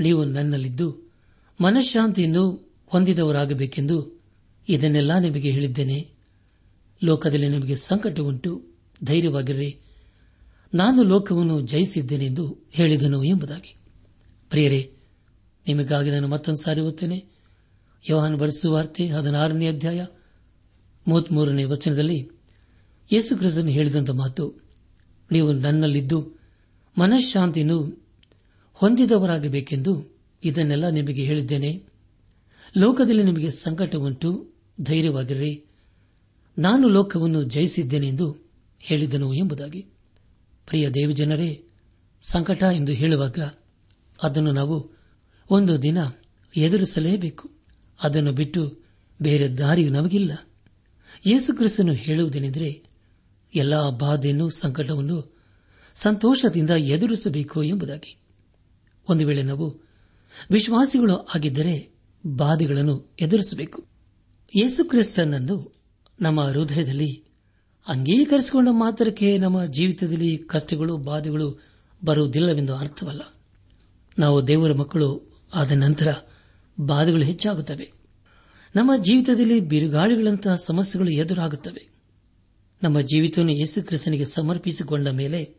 ನೀವು 0.00 0.24
ನನ್ನಲ್ಲಿದ್ದು 0.24 1.12
ಮನಃಶಾಂತಿಯನ್ನು 1.62 2.72
ಹೊಂದಿದವರಾಗಬೇಕೆಂದು 2.86 4.22
ಇದನ್ನೆಲ್ಲ 4.68 5.18
ನಿಮಗೆ 5.18 5.50
ಹೇಳಿದ್ದೇನೆ. 5.50 6.08
ಲೋಕದಲ್ಲಿ 7.04 7.48
ನಿಮಗೆ 7.48 7.76
ಸಂಕಟ 7.76 8.20
ಉಂಟು 8.20 8.62
ಧೈರ್ಯವಾಗಿರಲಿ 9.04 9.76
ನಾನು 10.74 11.02
ಲೋಕವನ್ನು 11.02 11.60
ಜಯಿಸಿದ್ದೇನೆಂದು 11.60 12.56
ಹೇಳಿದನು 12.70 13.24
ಎಂಬುದಾಗಿ. 13.24 13.76
ಪ್ರಿಯರೇ, 14.50 14.92
ನಿಮಗಾಗಿ 15.66 16.10
ನಾನು 16.10 16.28
ಮತ್ತೊಂದು 16.28 16.62
ಸಾರಿ 16.62 16.80
ಓದ್ತೇನೆ 16.80 17.24
ಯೋಹಾನ್ 18.10 18.36
ಬರೆಸುವಾರ್ತೆ 18.36 19.08
ಹದಿನಾರನೇ 19.08 19.68
ಅಧ್ಯಾಯ 19.68 20.06
ಮೂವತ್ಮೂರನೇ 21.08 21.64
ವಚನದಲ್ಲಿ 21.64 22.28
ಯೇಸು 23.12 23.36
ಕ್ರಿಸ್ತನು 23.36 23.68
ಹೇಳಿದಂತ 23.68 24.10
ಮಾತು, 24.10 24.54
ನೀವು 25.32 25.52
ನನ್ನಲ್ಲಿದ್ದು 25.52 26.40
ಮನಃಶಾಂತಿಯನ್ನು 26.98 28.06
ಹೊಂದಿದವರಾಗಬೇಕೆಂದು 28.72 30.18
ಇದನ್ನೆಲ್ಲ 30.44 30.88
ನಿಮಗೆ 30.88 31.22
ಹೇಳಿದ್ದೇನೆ. 31.22 31.82
ಲೋಕದಲ್ಲಿ 32.76 33.22
ನಿಮಗೆ 33.22 33.50
ಸಂಕಟ 33.50 33.96
ಉಂಟು 33.96 34.48
ಧೈರ್ಯವಾಗಿರಲಿ 34.80 35.64
ನಾನು 36.58 36.88
ಲೋಕವನ್ನು 36.88 37.42
ಜಯಿಸಿದ್ದೇನೆ 37.42 38.08
ಎಂದು 38.08 38.36
ಹೇಳಿದನು 38.80 39.34
ಎಂಬುದಾಗಿ. 39.34 39.86
ಪ್ರಿಯ 40.68 40.90
ದೇವಜನರೇ 40.90 41.64
ಸಂಕಟ 42.22 42.62
ಎಂದು 42.62 42.92
ಹೇಳುವಾಗ 42.92 43.38
ಅದನ್ನು 44.22 44.52
ನಾವು 44.52 44.90
ಒಂದು 45.50 45.82
ದಿನ 45.82 45.98
ಎದುರಿಸಲೇಬೇಕು. 46.56 47.50
ಅದನ್ನು 48.02 48.32
ಬಿಟ್ಟು 48.32 48.78
ಬೇರೆ 49.22 49.48
ದಾರಿಯು 49.48 49.92
ನಮಗಿಲ್ಲ. 49.92 50.32
ಯೇಸು 51.26 51.56
ಕ್ರಿಸ್ತನು 51.56 51.92
ಹೇಳುವುದೇನೆಂದರೆ, 51.92 52.82
ಎಲ್ಲಾ 53.54 53.90
ಬಾಧೆಯನ್ನು 53.90 54.50
ಸಂಕಟವನ್ನು 54.50 55.36
ಸಂತೋಷದಿಂದ 55.94 56.70
ಎದುರಿಸಬೇಕು 56.70 57.62
ಎಂಬುದಾಗಿ. 57.62 58.18
ಒಂದು 59.08 59.26
ವೇಳೆ 59.26 59.42
ನಾವು 59.42 59.80
ವಿಶ್ವಾಸಿಗಳು 60.50 61.16
ಆಗಿದ್ದರೆ 61.16 61.98
ಬಾಧೆಗಳನ್ನು 62.26 63.16
ಎದುರಿಸಬೇಕು. 63.20 63.86
ಯೇಸುಕ್ರಿಸ್ತನನ್ನು 64.56 65.74
ನಮ್ಮ 66.20 66.40
ಹೃದಯದಲ್ಲಿ 66.40 67.27
ಅಂಗೀಕರಿಸಿಕೊಂಡ 67.88 68.68
ಮಾತ್ರಕ್ಕೆ 68.70 69.38
ನಮ್ಮ 69.38 69.64
ಜೀವಿತದಲ್ಲಿ 69.64 70.38
ಕಷ್ಟಗಳು, 70.38 70.96
ಬಾಧೆಗಳು 70.96 71.62
ಬರುವುದಿಲ್ಲವೆಂದು 72.04 72.76
ಅರ್ಥವಲ್ಲ. 72.76 73.20
ನಾವು 74.18 74.48
ದೇವರ 74.48 74.72
ಮಕ್ಕಳು 74.72 75.38
ಆದ 75.54 75.72
ನಂತರ 75.72 76.14
ಬಾಧೆಗಳು 76.80 77.22
ಹೆಚ್ಚಾಗುತ್ತವೆ. 77.22 77.92
ನಮ್ಮ 78.76 78.90
ಜೀವಿತದಲ್ಲಿ 78.96 79.60
ಬಿರುಗಾಳಿಗಳಂತಹ 79.60 80.56
ಸಮಸ್ಯೆಗಳು 80.56 81.10
ಎದುರಾಗುತ್ತವೆ. 81.10 81.88
ನಮ್ಮ 82.82 83.00
ಜೀವಿತವನ್ನು 83.00 83.52
ಯೇಸು 83.52 83.86
ಕ್ರಿಸ್ತನಿಗೆ 83.86 84.24
ಸಮರ್ಪಿಸಿಕೊಂಡ 84.24 85.08
ಮೇಲೆ 85.08 85.54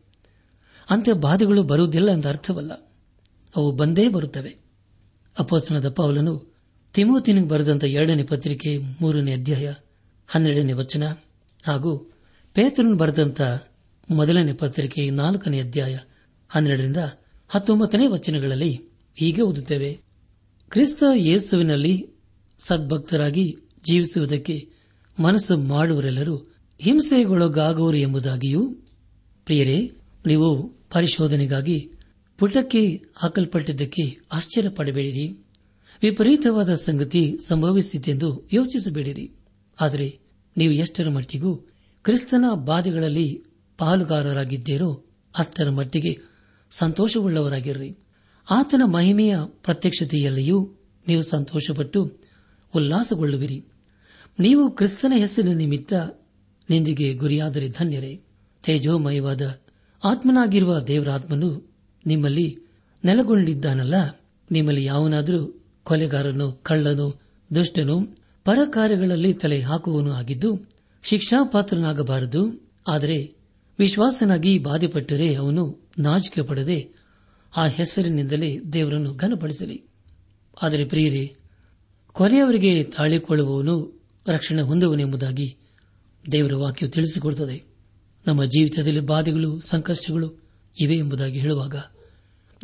ಅಂಥ 0.90 1.08
ಬಾಧೆಗಳು 1.20 1.62
ಬರುವುದಿಲ್ಲ 1.62 2.10
ಎಂದು 2.10 2.28
ಅರ್ಥವಲ್ಲ. 2.28 2.72
ಅವು 3.56 3.72
ಬಂದೇ 3.72 4.08
ಬರುತ್ತವೆ. 4.08 4.56
ಅಪೋಸನದ 5.38 5.88
ಪೌಲನು 5.88 6.54
ತಿಮೋತಿನಿಗೆ 6.94 7.48
ಬರೆದಂತಹ 7.48 7.86
ಎರಡನೇ 7.86 8.22
ಪತ್ರಿಕೆ 8.22 8.78
ಮೂರನೇ 8.78 9.32
ಅಧ್ಯಾಯ 9.32 9.72
ಹನ್ನೆರಡನೇ 10.26 10.72
ವಚನ 10.72 11.12
ಹಾಗೂ 11.66 12.10
ಪೇತ್ರನ್ 12.54 12.94
ಬರೆದಂತ 12.94 13.42
ಮೊದಲನೇ 14.10 14.52
ಪತ್ರಿಕೆ 14.52 15.10
ನಾಲ್ಕನೇ 15.10 15.60
ಅಧ್ಯಾಯ 15.60 15.98
ಹನ್ನೆರಡರಿಂದ 16.48 16.96
ಹತ್ತೊಂಬತ್ತನೇ 17.48 18.06
ವಚನಗಳಲ್ಲಿ 18.06 18.80
ಹೀಗೆ 19.14 19.42
ಓದುತ್ತೇವೆ. 19.42 20.00
ಕ್ರಿಸ್ತ 20.70 21.02
ಯೇಸುವಿನಲ್ಲಿ 21.14 22.06
ಸದ್ಭಕ್ತರಾಗಿ 22.58 23.56
ಜೀವಿಸುವುದಕ್ಕೆ 23.88 24.68
ಮನಸ್ಸು 25.22 25.56
ಮಾಡುವರೆಲ್ಲರೂ 25.56 26.36
ಹಿಂಸೆಗೊಳಗಾಗುವರು 26.80 27.96
ಎಂಬುದಾಗಿಯೂ, 27.96 28.74
ಪ್ರಿಯರೇ, 29.44 29.90
ನೀವು 30.26 30.68
ಪರಿಶೋಧನೆಗಾಗಿ 30.90 31.92
ಪುಟಕ್ಕೆ 32.38 33.02
ಹಾಕಲ್ಪಟ್ಟಿದ್ದಕ್ಕೆ 33.16 34.18
ಆಶ್ಚರ್ಯಪಡಬೇಡಿರಿ. 34.32 35.46
ವಿಪರೀತವಾದ 36.02 36.74
ಸಂಗತಿ 36.74 37.36
ಸಂಭವಿಸಿತೆಂದು 37.48 38.48
ಯೋಚಿಸಬೇಡಿರಿ. 38.52 39.32
ಆದರೆ 39.80 40.18
ನೀವು 40.56 40.72
ಎಷ್ಟರ 40.72 41.08
ಮಟ್ಟಿಗೂ 41.08 41.69
ಕ್ರಿಸ್ತನ 42.02 42.44
ಬಾಧೆಗಳಲ್ಲಿ 42.54 43.44
ಪಾಲುಗಾರರಾಗಿದ್ದೀರೋ 43.78 45.04
ಅಷ್ಟರ 45.38 45.70
ಮಟ್ಟಿಗೆ 45.70 46.18
ಸಂತೋಷವುಳ್ಳವರಾಗಿರ್ರಿ. 46.70 47.98
ಆತನ 48.50 48.82
ಮಹಿಮೆಯ 48.84 49.36
ಪ್ರತ್ಯಕ್ಷತೆಯಲ್ಲಿಯೂ 49.46 50.72
ನೀವು 51.08 51.22
ಸಂತೋಷಪಟ್ಟು 51.22 52.20
ಉಲ್ಲಾಸಗೊಳ್ಳುವಿರಿ. 52.76 53.64
ನೀವು 54.40 54.70
ಕ್ರಿಸ್ತನ 54.70 55.12
ಹೆಸರಿನ 55.16 55.56
ನಿಮಿತ್ತ 55.56 55.92
ನಿಂದಿಗೆ 56.70 57.14
ಗುರಿಯಾದರೆ 57.14 57.68
ಧನ್ಯರೇ. 57.68 58.20
ತೇಜೋಮಯವಾದ 58.64 59.60
ಆತ್ಮನಾಗಿರುವ 60.04 60.80
ದೇವರಾತ್ಮನು 60.80 61.74
ನಿಮ್ಮಲ್ಲಿ 62.06 62.58
ನೆಲೆಗೊಂಡಿದ್ದಾನಲ್ಲ. 63.04 63.94
ನಿಮ್ಮಲ್ಲಿ 64.50 64.84
ಯಾವನಾದರೂ 64.84 65.64
ಕೊಲೆಗಾರನು, 65.84 66.52
ಕಳ್ಳನು, 66.52 67.20
ದುಷ್ಟನು, 67.54 68.00
ಪರಕಾರ್ಯಗಳಲ್ಲಿ 68.44 69.34
ತಲೆ 69.34 69.60
ಹಾಕುವನು 69.60 70.12
ಆಗಿದ್ದು 70.12 70.79
ಶಿಕ್ಷಾಪಾತ್ರನಾಗಬಾರದು. 71.02 72.70
ಆದರೆ 72.88 73.34
ವಿಶ್ವಾಸನಾಗಿ 73.78 74.58
ಬಾಧೆಪಟ್ಟರೆ 74.58 75.34
ಅವನು 75.34 75.88
ನಾಚಿಕೆ 75.98 76.42
ಪಡದೆ 76.42 76.88
ಆ 77.56 77.66
ಹೆಸರಿನಿಂದಲೇ 77.66 78.60
ದೇವರನ್ನು 78.72 79.14
ಘನಪಡಿಸಲಿ. 79.14 79.84
ಆದರೆ 80.62 80.84
ಪ್ರಿಯರೇ, 80.84 81.36
ಕೊನೆಯವರಿಗೆ 82.12 82.84
ತಾಳಿಕೊಳ್ಳುವವನು 82.84 84.00
ರಕ್ಷಣೆ 84.28 84.62
ಹೊಂದುವನೆಂಬುದಾಗಿ 84.62 85.56
ದೇವರ 86.32 86.54
ವಾಕ್ಯ 86.54 86.88
ತಿಳಿಸಿಕೊಡುತ್ತದೆ. 86.88 87.64
ನಮ್ಮ 88.26 88.44
ಜೀವಿತದಲ್ಲಿ 88.44 89.00
ಬಾಧೆಗಳು, 89.00 89.60
ಸಂಕಷ್ಟಗಳು 89.60 90.40
ಇವೆ 90.80 90.96
ಎಂಬುದಾಗಿ 90.96 91.38
ಹೇಳುವಾಗ 91.38 91.74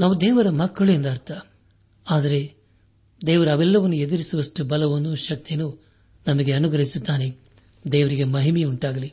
ನಾವು 0.00 0.20
ದೇವರ 0.20 0.50
ಮಕ್ಕಳು 0.50 0.92
ಎಂದರ್ಥ 0.92 1.32
ಆದರೆ 2.10 2.54
ದೇವರ 3.26 3.48
ಅವೆಲ್ಲವನ್ನು 3.48 3.96
ಎದುರಿಸುವಷ್ಟು 3.96 4.64
ಬಲವನ್ನು 4.64 5.16
ಶಕ್ತಿಯನ್ನು 5.16 5.86
ನಮಗೆ 6.26 6.52
ಅನುಗ್ರಹಿಸುತ್ತಾನೆ. 6.52 7.45
ದೇವರಿಗೆ 7.92 8.24
ಮಹಿಮೆಯುಂಟಾಗಲಿ 8.24 9.12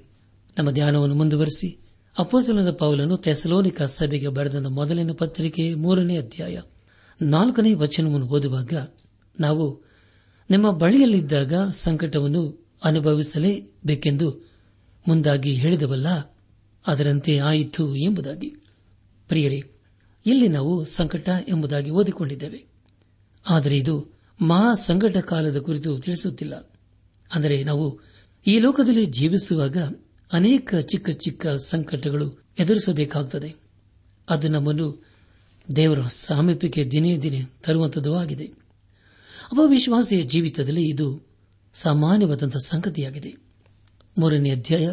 ನಮ್ಮ 0.58 0.72
ಧ್ಯಾನವನ್ನು 0.72 1.15
ಮುಂದುವರೆಸಿ 1.15 1.80
ಅಪೋಸಲದ 2.20 2.72
ಪೌಲನು 2.72 3.18
ತೆಸಲೋನಿಕ 3.18 3.82
ಸಭೆಗೆ 3.82 4.27
ಬರೆದ 4.27 4.65
ಮೊದಲನೇ 4.65 5.13
ಪತ್ರಿಕೆ 5.13 5.74
ಮೂರನೇ 5.74 6.18
ಅಧ್ಯಾಯ 6.18 6.62
ನಾಲ್ಕನೇ 7.22 7.74
ವಚನವನ್ನು 7.74 8.27
ಓದುವಾಗ 8.27 8.74
ನಾವು 9.39 9.82
ನಿಮ್ಮ 10.50 10.72
ಬಳಿಯಲ್ಲಿದ್ದಾಗ 10.72 11.53
ಸಂಕಟವನ್ನು 11.70 12.63
ಅನುಭವಿಸಲೇಬೇಕೆಂದು 12.84 14.53
ಮುಂದಾಗಿ 15.08 15.53
ಹೇಳಿದವಲ್ಲ, 15.53 16.08
ಅದರಂತೆ 16.88 17.38
ಆಯಿತು 17.38 17.96
ಎಂಬುದಾಗಿ. 17.96 18.56
ಪ್ರಿಯರೇ, 19.27 19.63
ಇಲ್ಲಿ 20.25 20.48
ನಾವು 20.48 20.86
ಸಂಕಟ 20.86 21.30
ಎಂಬುದಾಗಿ 21.50 21.89
ಓದಿಕೊಂಡಿದ್ದೇವೆ. 21.89 22.65
ಆದರೆ 23.50 23.77
ಇದು 23.77 24.10
ಮಹಾ 24.42 24.74
ಸಂಕಟ 24.74 25.18
ಕಾಲದ 25.18 25.58
ಕುರಿತು 25.58 26.00
ತಿಳಿಸುತ್ತಿಲ್ಲ. 26.00 26.72
ಅಂದರೆ 27.34 27.63
ನಾವು 27.63 28.12
ಈ 28.47 28.59
ಲೋಕದಲ್ಲಿ 28.59 29.05
ಜೀವಿಸುವಾಗ 29.05 29.77
ಅನೇಕ 30.33 30.75
ಚಿಕ್ಕ 30.75 31.09
ಚಿಕ್ಕ 31.09 31.47
ಸಂಕಟಗಳು 31.47 32.43
ಎದುರಿಸಬೇಕಾಗುತ್ತದೆ 32.59 33.55
ಅದು 34.29 34.47
ನಮ್ಮನ್ನು 34.47 35.05
ದೇವರ 35.75 36.07
ಸಾಮೀಪ್ಯಕ್ಕೆ 36.07 36.85
ದಿನೇ 36.85 37.17
ದಿನೇ 37.17 37.41
ತರುವಂತದ್ದು 37.63 38.15
ಆಗಿದೆ. 38.15 38.51
ಅವಿಶ್ವಾಸಿಯ 39.57 40.24
ಜೀವಿತದಲ್ಲಿ 40.24 40.89
ಇದು 40.89 41.22
ಸಾಮಾನ್ಯವಾದಂತಹ 41.74 42.59
ಸಂಗತಿಯಾಗಿದೆ. 42.59 43.35
ಮೂರನೇ 44.20 44.51
ಅಧ್ಯಾಯ 44.51 44.89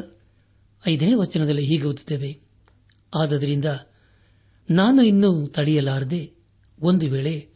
ಐದನೇ 0.89 1.15
ವಚನದಲ್ಲಿ 1.15 1.67
ಹೀಗೆ 1.67 1.85
ಓದುತ್ತೇವೆ. 1.85 2.39
ಆದ್ದರಿಂದ 3.15 3.65
ನಾನು 4.71 5.03
ಇನ್ನೂ 5.03 5.47
ತಡೆಯಲಾರದೆ 5.47 6.33
ಒಂದು 6.81 7.07
ವೇಳೆ 7.07 7.49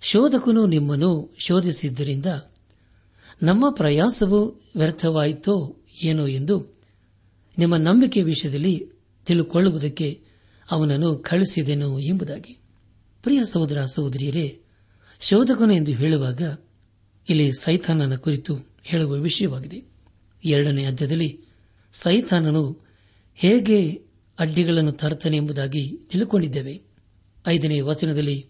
ಶೋಧಕನು 0.00 0.66
ನಿಮ್ಮನ್ನು 0.66 1.34
ಶೋಧಿಸಿದ್ದರಿಂದ 1.38 2.26
ನಮ್ಮ 3.42 3.70
ಪ್ರಯಾಸವು 3.70 4.62
ವ್ಯರ್ಥವಾಯಿತೋ 4.76 5.76
ಏನೋ 6.02 6.26
ಎಂದು 6.26 6.80
ನಿಮ್ಮ 7.58 7.76
ನಂಬಿಕೆ 7.76 8.22
ವಿಷಯದಲ್ಲಿ 8.22 8.86
ತಿಳುಕೊಳ್ಳುವುದಕ್ಕೆ 9.26 10.22
ಅವನನ್ನು 10.70 11.16
ಕಳಿಸಿದೆನು 11.16 11.98
ಎಂಬುದಾಗಿ. 11.98 12.58
ಪ್ರಿಯ 13.22 13.44
ಸಹೋದರ 13.44 13.84
ಸಹೋದರಿಯರೇ, 13.84 14.60
ಶೋಧಕನು 15.20 15.72
ಎಂದು 15.72 15.90
ಹೇಳುವಾಗ 15.90 16.58
ಇಲ್ಲಿ 17.30 17.52
ಸೈತಾನನ 17.52 18.16
ಕುರಿತು 18.16 18.56
ಹೇಳುವ 18.82 19.12
ವಿಷಯವಾಗಿದೆ. 19.12 19.82
ಎರಡನೇ 20.44 20.84
ಅಧ್ಯಾಯದಲ್ಲಿ 20.84 21.40
ಸೈತಾನನು 21.92 22.86
ಹೇಗೆ 23.34 24.02
ಅಡ್ಡಿಗಳನ್ನು 24.38 24.92
ತರುತ್ತಾನೆ 24.92 25.36
ಎಂಬುದಾಗಿ 25.36 25.96
ತಿಳುಕೊಂಡಿದ್ದೇವೆ. 25.96 26.82
ಐದನೇ 27.46 27.80
ವಚನದಲ್ಲಿ 27.80 28.46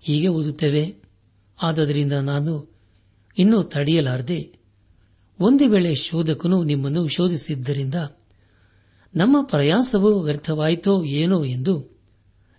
ಹೀಗೆ 0.00 0.28
ಓದುತ್ತೇವೆ, 0.28 0.96
ಆದ್ದರಿಂದ 1.62 2.12
ನಾನು 2.12 2.77
ಇನ್ನೂ 3.38 3.62
ತಡೆಯಲಾರದೆ 3.62 4.58
ಒಂದು 5.40 5.68
ವೇಳೆ 5.68 5.94
ಶೋಧಕನು 5.94 6.64
ನಿಮ್ಮನ್ನು 6.64 7.08
ಶೋಧಿಸಿದ್ದರಿಂದ 7.08 7.94
ನಮ್ಮ 9.16 9.42
ಪ್ರಯಾಸವು 9.42 10.20
ವ್ಯರ್ಥವಾಯಿತೋ 10.20 11.04
ಏನೋ 11.04 11.44
ಎಂದು 11.44 11.98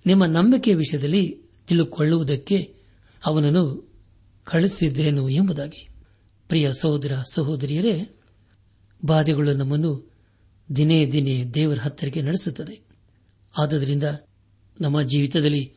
ನಿಮ್ಮ 0.06 0.26
ನಂಬಿಕೆ 0.26 0.74
ವಿಷಯದಲ್ಲಿ 0.74 1.42
ತಿಳುಕೊಳ್ಳುವುದಕ್ಕೆ 1.68 2.76
ಅವನನ್ನು 3.26 3.90
ಕಳಿಸಿದ್ದೇನು 4.44 5.30
ಎಂಬುದಾಗಿ. 5.30 5.90
ಪ್ರಿಯ 6.48 6.74
ಸಹೋದರ, 6.80 7.12
ಸಹೋದರಿಯರೇ, 7.32 8.16
ಬಾಧೆಗಳು 9.06 9.54
ನಮ್ಮನ್ನು 9.54 10.12
ದಿನೇ 10.76 11.12
ದಿನೇ 11.12 11.46
ದೇವರ 11.46 11.78
ಹತ್ತಿರಕ್ಕೆ 11.82 12.22
ನಡೆಸುತ್ತದೆ. 12.22 12.88
ಆದ್ದರಿಂದ 13.58 14.04
ನಮ್ಮ 14.82 15.02
ಜೀವಿತದಲ್ಲಿ 15.02 15.74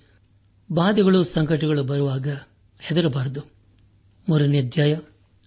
ಬಾಧೆಗಳು, 0.72 1.24
ಸಂಕಟಗಳು 1.24 1.84
ಬರುವಾಗ 1.84 2.28
ಹೆದರಬಾರದು. 2.78 3.51
ಮೂರನೇ 4.28 4.58
ಅಧ್ಯಾಯ, 4.58 4.96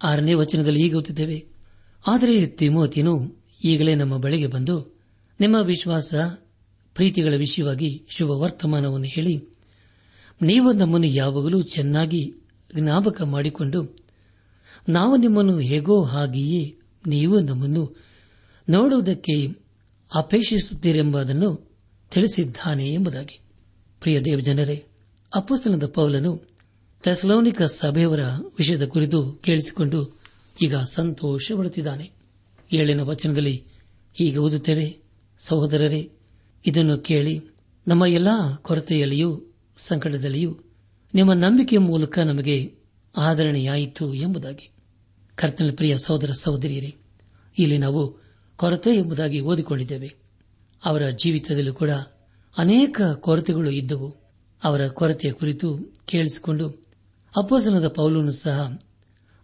ಆರನೇ 0.03 0.33
ವಚನದಲ್ಲಿ 0.33 0.85
ಈಗ 0.85 0.93
ಗೊತ್ತಿದ್ದೇವೆ 0.93 1.45
ಆದರೆ 2.07 2.45
ತಿಮೋತಿನು 2.45 3.35
ಈಗಲೇ 3.63 3.95
ನಮ್ಮ 3.95 4.17
ಬಳಿಗೆ 4.17 4.47
ಬಂದು, 4.47 4.99
ನಿಮ್ಮ 5.39 5.55
ವಿಶ್ವಾಸ 5.61 6.13
ಪ್ರೀತಿಗಳ 6.95 7.33
ವಿಷಯವಾಗಿ 7.35 8.05
ಶುಭ 8.09 8.29
ವರ್ತಮಾನವನ್ನು 8.29 9.07
ಹೇಳಿ, 9.07 9.47
ನೀವು 10.41 10.71
ನಮ್ಮನ್ನು 10.71 11.07
ಯಾವಾಗಲೂ 11.07 11.61
ಚೆನ್ನಾಗಿ 11.61 12.33
ಜ್ಞಾಪಕ 12.75 13.21
ಮಾಡಿಕೊಂಡು, 13.21 13.97
ನಾವು 14.89 15.15
ನಿಮ್ಮನ್ನು 15.17 15.59
ಹೇಗೋ 15.59 16.03
ಹಾಗೆಯೇ 16.03 16.79
ನೀವು 17.07 17.39
ನಮ್ಮನ್ನು 17.39 17.95
ನೋಡುವುದಕ್ಕೆ 18.69 19.47
ಅಪೇಕ್ಷಿಸುತ್ತೀರೆಂಬುದನ್ನು 20.15 21.69
ತಿಳಿಸಿದ್ದಾನೆ 22.11 22.93
ಎಂಬುದಾಗಿ. 22.93 23.39
ಪ್ರಿಯ 23.99 24.21
ದೇವಜನರೇ 24.21 24.85
ಅಪ್ಪಸ್ತನದ 25.35 25.85
ಪೌಲನು 25.85 26.54
ಥೆಸಲೋನಿಕ 27.05 27.61
ಸಭೆಯವರ 27.61 28.19
ವಿಷಯದ 28.57 28.85
ಕುರಿತು 28.85 29.31
ಕೇಳಿಸಿಕೊಂಡು 29.31 30.19
ಈಗ 30.61 30.75
ಸಂತೋಷಪಡುತ್ತಿದ್ದಾನೆ 30.77 32.11
ಏಳಿನ 32.73 33.01
ವಚನದಲ್ಲಿ 33.01 33.65
ಈಗ 34.19 34.37
ಓದುತ್ತೇವೆ, 34.37 34.99
ಸಹೋದರರೇ, 35.39 36.11
ಇದನ್ನು 36.65 36.97
ಕೇಳಿ 36.97 37.41
ನಮ್ಮ 37.87 38.05
ಎಲ್ಲಾ 38.05 38.55
ಕೊರತೆಯಲ್ಲಿಯೂ 38.61 39.55
ಸಂಕಟದಲ್ಲಿಯೂ 39.77 40.59
ನಿಮ್ಮ 41.13 41.33
ನಂಬಿಕೆಯ 41.33 41.79
ಮೂಲಕ 41.79 42.19
ನಮಗೆ 42.19 42.75
ಆಧರಣೆಯಾಯಿತು 43.17 44.13
ಎಂಬುದಾಗಿ. 44.13 44.69
ಕರ್ತನ 45.35 45.71
ಪ್ರಿಯ 45.75 45.97
ಸಹೋದರ 45.97 46.31
ಸಹೋದರಿಯರೇ, 46.39 46.95
ಇಲ್ಲಿ 47.59 47.77
ನಾವು 47.77 48.17
ಕೊರತೆ 48.57 48.95
ಎಂಬುದಾಗಿ 48.95 49.39
ಓದಿಕೊಂಡಿದ್ದೇವೆ. 49.39 50.15
ಅವರ 50.85 51.09
ಜೀವಿತದಲ್ಲೂ 51.09 51.73
ಕೂಡ 51.73 51.89
ಅನೇಕ 52.57 53.01
ಕೊರತೆಗಳು 53.15 53.71
ಇದ್ದವು. 53.71 54.15
ಅವರ 54.63 54.87
ಕೊರತೆಯ 54.87 55.31
ಕುರಿತು 55.31 55.77
ಕೇಳಿಸಿಕೊಂಡು 56.05 56.84
ಅಪ್ಪಸನದ 57.37 57.87
ಪೌಲನು 57.87 58.31
ಸಹ 58.31 58.79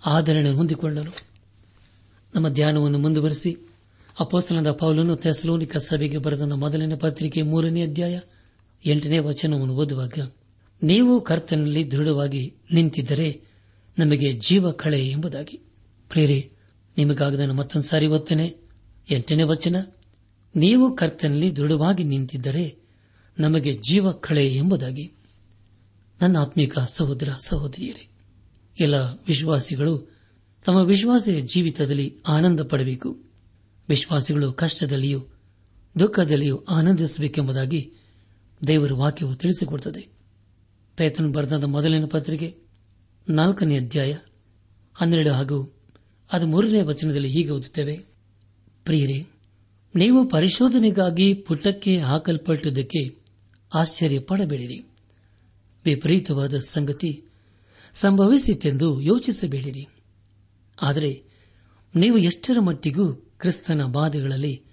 ಆಧರಣೆ 0.05 0.49
ಹೊಂದಿಕೊಂಡನು. 0.49 1.11
ನಮ್ಮ 2.35 2.49
ಧ್ಯಾನವನ್ನು 2.49 2.97
ಮುಂದುವರೆಸಿ 2.97 3.57
ಅಪೋಸನದ 4.19 4.71
ಪೌಲನು 4.71 5.15
ಥೆಸಲೋನಿಕ 5.15 5.77
ಸಭೆಗೆ 5.77 6.17
ಬರೆದ 6.17 6.41
ಮೊದಲನೇ 6.41 6.95
ಪತ್ರಿಕೆ 6.95 7.41
ಮೂರನೇ 7.41 7.81
ಅಧ್ಯಾಯ 7.83 8.19
ಎಂಟನೇ 8.85 9.19
ವಚನವನ್ನು 9.19 9.75
ಓದುವಾಗ, 9.75 10.13
ನೀವು 10.83 11.21
ಕರ್ತನಲ್ಲಿ 11.21 11.91
ದೃಢವಾಗಿ 11.91 12.55
ನಿಂತಿದ್ದರೆ 12.73 13.41
ನಮಗೆ 13.99 14.33
ಜೀವ 14.33 14.71
ಕಳೆ 14.71 15.07
ಎಂಬುದಾಗಿ. 15.07 15.59
ಪ್ರೇರೆ 16.09 16.51
ನಿಮಗಾಗದನ್ನು 16.97 17.53
ಮತ್ತೊಂದು 17.53 17.87
ಸಾರಿ 17.87 18.07
ಓದ್ತೇನೆ. 18.07 18.55
ಎಂಟನೇ 19.09 19.43
ವಚನ, 19.43 19.75
ನೀವು 20.55 20.95
ಕರ್ತನಲ್ಲಿ 20.95 21.55
ದೃಢವಾಗಿ 21.55 22.03
ನಿಂತಿದ್ದರೆ 22.03 22.77
ನಮಗೆ 23.39 23.73
ಜೀವ 23.73 24.11
ಕಳೆ 24.11 24.55
ಎಂಬುದಾಗಿ. 24.55 25.11
ನನ್ನ 26.21 26.37
ಆತ್ಮಿಕ 26.37 26.79
ಸಹೋದರ, 26.79 27.29
ಸಹೋದರಿಯರೇ, 27.45 28.09
ಎಲ್ಲ 28.79 28.95
ವಿಶ್ವಾಸಿಗಳು 28.95 30.07
ತಮ್ಮ 30.65 30.81
ವಿಶ್ವಾಸ 30.81 31.27
ಜೀವಿತದಲ್ಲಿ 31.53 32.19
ಆನಂದ 32.27 32.59
ಪಡಬೇಕು. 32.59 33.17
ವಿಶ್ವಾಸಿಗಳು 33.89 34.53
ಕಷ್ಟದಲ್ಲಿಯೂ 34.53 35.27
ದುಃಖದಲ್ಲಿಯೂ 35.99 36.63
ಆನಂದಿಸಬೇಕೆಂಬುದಾಗಿ 36.69 37.93
ದೇವರ 38.67 38.93
ವಾಕ್ಯವು 38.93 39.35
ತಿಳಿಸಿಕೊಡುತ್ತದೆ. 39.35 40.07
ಪೇತನ್ 40.97 41.33
ಬರೆದ 41.33 41.53
ಮೊದಲಿನ 41.53 42.05
ಪತ್ರಿಕೆ 42.05 42.57
ನಾಲ್ಕನೇ 43.29 43.77
ಅಧ್ಯಾಯ 43.77 44.15
ಹನ್ನೆರಡು 44.93 45.31
ಹಾಗೂ 45.31 45.73
ಅದು 46.31 46.47
ಮೂರನೇ 46.47 46.81
ವಚನದಲ್ಲಿ 46.81 47.27
ಹೀಗೆ 47.27 47.49
ಓದುತ್ತೇವೆ. 47.49 47.97
ಪ್ರಿಯರೇ, 48.85 49.27
ನೀವು 49.95 50.29
ಪರಿಶೋಧನೆಗಾಗಿ 50.29 51.33
ಪುಟಕ್ಕೆ 51.33 51.99
ಹಾಕಲ್ಪಟ್ಟದಕ್ಕೆ 51.99 53.23
ಆಶ್ಚರ್ಯ 53.73 54.19
ಪಡಬೇಡಿರಿ 54.19 54.90
ವಿಪರೀತವಾದ 55.85 56.53
ಸಂಗತಿ 56.57 57.23
ಸಂಭವಿಸಿತೆಂದು 57.93 59.01
ಯೋಚಿಸಬೇಡಿರಿ. 59.01 59.87
ಆದರೆ 60.81 61.23
ನೀವು 61.95 62.17
ಎಷ್ಟರ 62.17 62.59
ಮಟ್ಟಿಗೂ 62.59 63.13
ಕ್ರಿಸ್ತನ 63.13 63.85
ಬಾಧೆಗಳಲ್ಲಿ 63.85 64.63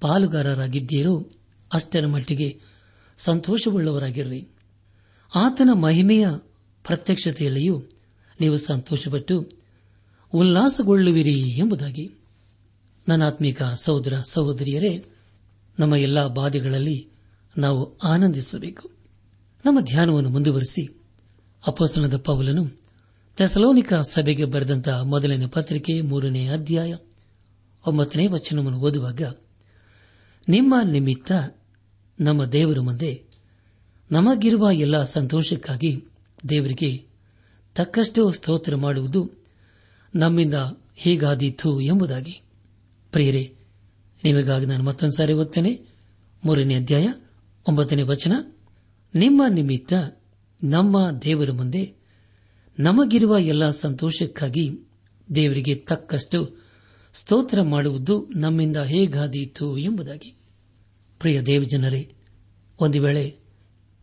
ಪಾಲುಗಾರರಾಗಿದ್ದೀರೋ 0.00 1.30
ಅಷ್ಟರ 1.72 2.06
ಮಟ್ಟಿಗೆ 2.06 2.60
ಸಂತೋಷವುಳ್ಳವರಾಗಿರ್ರಿ. 3.16 4.48
ಆತನ 5.34 5.70
ಮಹಿಮೆಯ 5.72 6.26
ಪ್ರತ್ಯಕ್ಷತೆಯಲ್ಲಿಯೂ 6.84 7.84
ನೀವು 8.40 8.58
ಸಂತೋಷಪಟ್ಟು 8.58 9.50
ಉಲ್ಲಾಸಗೊಳ್ಳುವಿರಿ 10.34 11.40
ಎಂಬುದಾಗಿ. 11.40 12.12
ನನಾತ್ಮಿಕ 13.08 13.62
ಸಹೋದರ 13.62 14.18
ಸಹೋದರಿಯರೇ, 14.28 15.04
ನಮ್ಮ 15.78 15.96
ಎಲ್ಲಾ 15.96 16.26
ಬಾಧೆಗಳಲ್ಲಿ 16.26 17.08
ನಾವು 17.58 17.98
ಆನಂದಿಸಬೇಕು. 17.98 19.01
ನಮ್ಮ 19.64 19.80
ಧ್ಯಾನವನ್ನು 19.80 20.30
ಮುಂದುವರೆಸಿ 20.30 21.02
ಅಪೋಸನದ 21.66 22.16
ಪೌಲನು 22.16 22.82
ತೆಸಲೋನಿಕ 23.36 23.94
ಸಭೆಗೆ 23.94 24.44
ಬರೆದಂತಹ 24.44 25.00
ಮೊದಲನೇ 25.02 25.46
ಪತ್ರಿಕೆ 25.46 26.00
ಮೂರನೇ 26.00 26.48
ಅಧ್ಯಾಯ 26.48 26.96
ಒಂಬತ್ತನೇ 27.86 28.26
ವಚನವನ್ನು 28.26 28.78
ಓದುವಾಗ, 28.78 29.22
ನಿಮ್ಮ 30.48 30.74
ನಿಮಿತ್ತ 30.84 31.32
ನಮ್ಮ 32.20 32.44
ದೇವರ 32.44 32.80
ಮುಂದೆ 32.80 33.24
ನಮಗಿರುವ 34.12 34.70
ಎಲ್ಲ 34.72 35.04
ಸಂತೋಷಕ್ಕಾಗಿ 35.04 36.04
ದೇವರಿಗೆ 36.48 37.06
ತಕ್ಕಷ್ಟು 37.74 38.32
ಸ್ತೋತ್ರ 38.32 38.76
ಮಾಡುವುದು 38.76 39.30
ನಮ್ಮಿಂದ 40.14 40.54
ಹೀಗಾದೀತು 40.94 41.80
ಎಂಬುದಾಗಿ. 41.80 42.42
ಪ್ರಿಯರೇ, 43.12 43.54
ನಿಮಗಾಗಿ 44.24 44.66
ನಾನು 44.66 44.84
ಮತ್ತೊಂದು 44.84 45.16
ಸಾರಿ 45.16 45.32
ಓದ್ತೇನೆ. 45.32 45.80
ಮೂರನೇ 46.46 46.74
ಅಧ್ಯಾಯ 46.74 47.08
ಒಂಬತ್ತನೇ 47.68 48.02
ವಚನ. 48.02 48.51
ನಿಮ್ಮ 49.14 49.42
ನಿಮಿತ್ತ 49.48 49.92
ನಮ್ಮ 50.64 51.10
ದೇವರ 51.10 51.50
ಮುಂದೆ 51.50 51.94
ನಮಗಿರುವ 52.78 53.38
ಎಲ್ಲ 53.38 53.70
ಸಂತೋಷಕ್ಕಾಗಿ 53.70 54.80
ದೇವರಿಗೆ 55.34 55.74
ತಕ್ಕಷ್ಟು 55.74 56.62
ಸ್ತೋತ್ರ 57.14 57.62
ಮಾಡುವುದು 57.62 58.28
ನಮ್ಮಿಂದ 58.36 58.76
ಹೇಗಾದೀತು 58.76 59.78
ಎಂಬುದಾಗಿ. 59.78 60.36
ಪ್ರಿಯ 61.18 61.42
ದೇವಜನರೇ, 61.42 62.12
ಒಂದು 62.80 63.02
ವೇಳೆ 63.02 63.36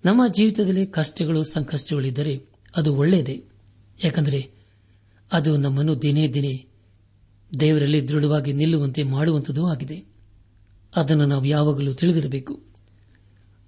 ನಮ್ಮ 0.05 0.21
ಜೀವಿತದಲ್ಲಿ 0.27 0.87
ಕಷ್ಟಗಳು, 0.87 1.43
ಸಂಕಷ್ಟಗಳಿದ್ದರೆ 1.43 2.45
ಅದು 2.75 2.95
ಒಳ್ಳೆಯದೇ. 2.95 3.43
ಯಾಕಂದರೆ 4.03 4.51
ಅದು 5.33 5.57
ನಮ್ಮನ್ನು 5.57 6.01
ದಿನೇ 6.01 6.27
ದಿನೇ 6.27 6.67
ದೇವರಲ್ಲಿ 7.59 8.07
ದೃಢವಾಗಿ 8.07 8.53
ನಿಲ್ಲುವಂತೆ 8.53 9.03
ಮಾಡುವಂಥದ್ದೂ 9.03 9.67
ಆಗಿದೆ. 9.67 10.05
ಅದನ್ನು 10.95 11.25
ನಾವು 11.25 11.45
ಯಾವಾಗಲೂ 11.45 11.93
ತಿಳಿದಿರಬೇಕು. 11.93 12.63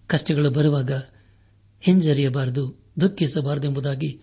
ಕಷ್ಟಗಳು 0.07 0.51
ಬರುವಾಗ 0.51 0.91
ಹಿಂಜರಿಯಬಾರದು, 1.81 2.83
ದುಃಖಿಸಬಾರದು 3.01 3.67
ಎಂಬುದಾಗಿ 3.67 4.21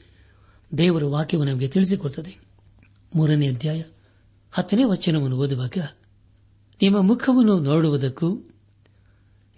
ದೇವರ 0.78 1.04
ವಾಕ್ಯವು 1.04 1.44
ನಮಗೆ 1.44 1.68
ತಿಳಿಸಿಕೊಡುತ್ತದೆ 1.68 2.36
ಮೂರನೇ 3.14 3.48
ಅಧ್ಯಾಯ 3.48 3.82
ಹತ್ತನೇ 4.52 4.84
ವಚನವನ್ನು 4.84 5.36
ಓದುವಾಗ, 5.36 5.76
ನಿಮ್ಮ 6.82 7.00
ಮುಖವನ್ನು 7.00 7.58
ನೋಡುವುದಕ್ಕೂ, 7.58 8.38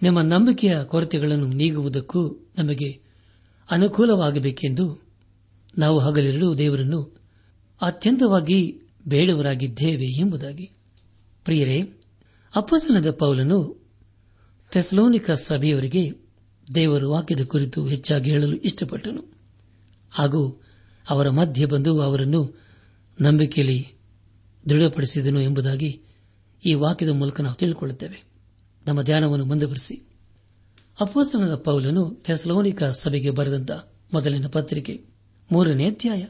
ನಿಮ್ಮ 0.01 0.21
ನಂಬಿಕೆಯ 0.21 0.83
ಕೊರತೆಗಳನ್ನು 0.83 1.47
ನೀಗುವುದಕ್ಕೂ 1.47 2.51
ನಮಗೆ 2.57 3.01
ಅನುಕೂಲವಾಗಬೇಕೆಂದು 3.71 4.99
ನಾವು 5.77 5.99
ಹಗಲಿರಲು 5.99 6.57
ದೇವರನ್ನು 6.57 7.21
ಅತ್ಯಂತವಾಗಿ 7.81 8.81
ಬೇಡವರಾಗಿದ್ದೇವೆ 9.07 10.19
ಎಂಬುದಾಗಿ. 10.19 10.71
ಪ್ರಿಯರೇ 11.45 11.81
ಅಪ್ಪಸನದ 12.55 13.11
ಪೌಲನು 13.11 13.89
ಥೆಸ್ಲೋನಿಕ 14.71 15.31
ಸಭೆಯವರಿಗೆ 15.31 16.20
ದೇವರ 16.75 17.05
ವಾಕ್ಯದ 17.05 17.43
ಕುರಿತು 17.43 17.87
ಹೆಚ್ಚಾಗಿ 17.87 18.29
ಹೇಳಲು 18.29 18.55
ಇಷ್ಟಪಟ್ಟನು. 18.55 19.33
ಹಾಗೂ 20.11 20.61
ಅವರ 21.09 21.29
ಮಧ್ಯೆ 21.29 21.65
ಬಂದು 21.65 22.01
ಅವರನ್ನು 22.01 22.59
ನಂಬಿಕೆಯಲ್ಲಿ 23.21 23.87
ದೃಢಪಡಿಸಿದನು 24.69 25.41
ಎಂಬುದಾಗಿ 25.41 26.01
ಈ 26.65 26.73
ವಾಕ್ಯದ 26.73 27.09
ಮೂಲಕ 27.09 27.41
ನಾವು 27.41 27.55
ತಿಳಿದುಕೊಳ್ಳುತ್ತೇವೆ. 27.55 28.23
ನಮ್ಮ 28.87 29.01
ಧ್ಯಾನವನ್ನು 29.01 29.45
ಮುಂದುವರೆಸಿ. 29.45 30.01
ಅಪ್ಪಸನದ 31.01 31.55
ಪೌಲನು 31.55 32.21
ಥೆಸಲೋನಿಕ 32.23 32.83
ಸಭೆಗೆ 32.83 33.29
ಬರೆದಂತ 33.29 33.71
ಮೊದಲಿನ 34.13 34.47
ಪತ್ರಿಕೆ 34.47 35.05
ಮೂರನೇ 35.51 35.89
ಅಧ್ಯಾಯ 35.89 36.25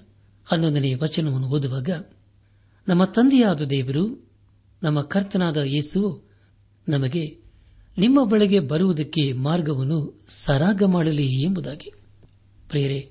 ಹನ್ನೊಂದನೇ 0.46 0.94
ವಚನವನ್ನು 0.94 1.48
ಓದುವಾಗ, 1.48 1.90
ನಮ್ಮ 2.88 3.06
ತಂದೆಯಾದ 3.06 3.62
ದೇವರು, 3.62 4.32
ನಮ್ಮ 4.84 5.02
ಕರ್ತನಾದ 5.02 5.58
ಯೇಸುವು 5.58 6.32
ನಮಗೆ 6.90 7.41
ನಿಮ್ಮ 7.98 8.24
ಬಳಿಗೆ 8.24 8.60
ಬರುವುದಕ್ಕೆ 8.60 9.34
ಮಾರ್ಗವನ್ನು 9.34 10.22
ಸರಾಗ 10.30 10.84
ಮಾಡಲಿ 10.84 11.42
ಎಂಬುದಾಗಿ. 11.42 11.94
ಪ್ರಿಯರೇ, 12.70 13.10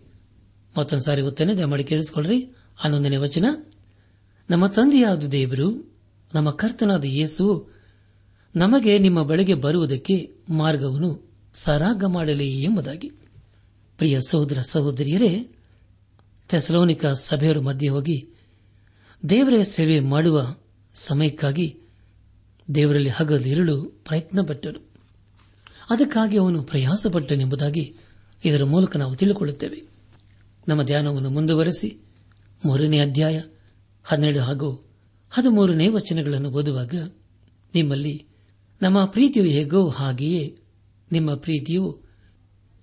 ಮತ್ತೊಂದು 0.78 1.04
ಸಾರಿ 1.04 1.22
ಒತ್ತನೆ 1.22 1.54
ದಯಮಾಡಿ 1.54 1.84
ಕೇಳಿಸಿಕೊಳ್ಳ್ರಿ. 1.84 2.50
ಹನ್ನೊಂದನೇ 2.76 3.16
ವಚನ. 3.16 3.44
ನಮ್ಮ 4.50 4.66
ತಂದೆಯಾದ 4.66 5.22
ದೇವರು, 5.22 5.92
ನಮ್ಮ 6.34 6.50
ಕರ್ತನಾದ 6.50 7.04
ಯೇಸು, 7.04 7.70
ನಮಗೆ 8.56 8.98
ನಿಮ್ಮ 8.98 9.22
ಬಳಿಗೆ 9.22 9.54
ಬರುವುದಕ್ಕೆ 9.54 10.32
ಮಾರ್ಗವನ್ನು 10.50 11.30
ಸರಾಗ 11.54 12.04
ಮಾಡಲಿ 12.04 12.62
ಎಂಬುದಾಗಿ. 12.62 13.08
ಪ್ರಿಯ 13.98 14.20
ಸಹೋದರ 14.28 14.60
ಸಹೋದರಿಯರೇ, 14.60 15.50
ಥೆಸಲೋನಿಕ 16.48 17.06
ಸಭೆಯವರ 17.06 17.58
ಮಧ್ಯೆ 17.58 17.88
ಹೋಗಿ 17.88 18.28
ದೇವರ 19.28 19.62
ಸೇವೆ 19.62 20.00
ಮಾಡುವ 20.00 20.56
ಸಮಯಕ್ಕಾಗಿ 20.94 21.80
ದೇವರಲ್ಲಿ 22.74 23.08
ಹಗಲಿರುಳು 23.08 23.82
ಪ್ರಯತ್ನಪಟ್ಟನು. 23.82 24.90
ಅದಕ್ಕಾಗಿ 25.90 26.36
ಅವನು 26.36 26.62
ಪ್ರಯಾಸಪಟ್ಟನೆಂಬುದಾಗಿ 26.62 27.96
ಇದರ 28.44 28.64
ಮೂಲಕ 28.64 28.96
ನಾವು 28.96 29.16
ತಿಳಿಕೊಳ್ಳುತ್ತೇವೆ. 29.16 29.82
ನಮ್ಮ 30.68 30.82
ಧ್ಯಾನವನ್ನು 30.82 31.30
ಮುಂದುವರೆಸಿ 31.30 32.04
ಮೂರನೇ 32.66 32.98
ಅಧ್ಯಾಯ 32.98 33.42
ಹನ್ನೆರಡು 34.04 34.40
ಹಾಗೂ 34.40 34.90
ಹದಿಮೂರನೇ 35.30 35.88
ವಚನಗಳನ್ನು 35.88 36.50
ಓದುವಾಗ 36.50 36.94
ನಿಮ್ಮಲ್ಲಿ 37.74 38.26
ನಮ್ಮ 38.82 39.04
ಪ್ರೀತಿಯು 39.04 39.46
ಹೇಗೋ 39.46 39.88
ಹಾಗೆಯೇ 39.88 40.58
ನಿಮ್ಮ 41.12 41.34
ಪ್ರೀತಿಯು 41.34 42.00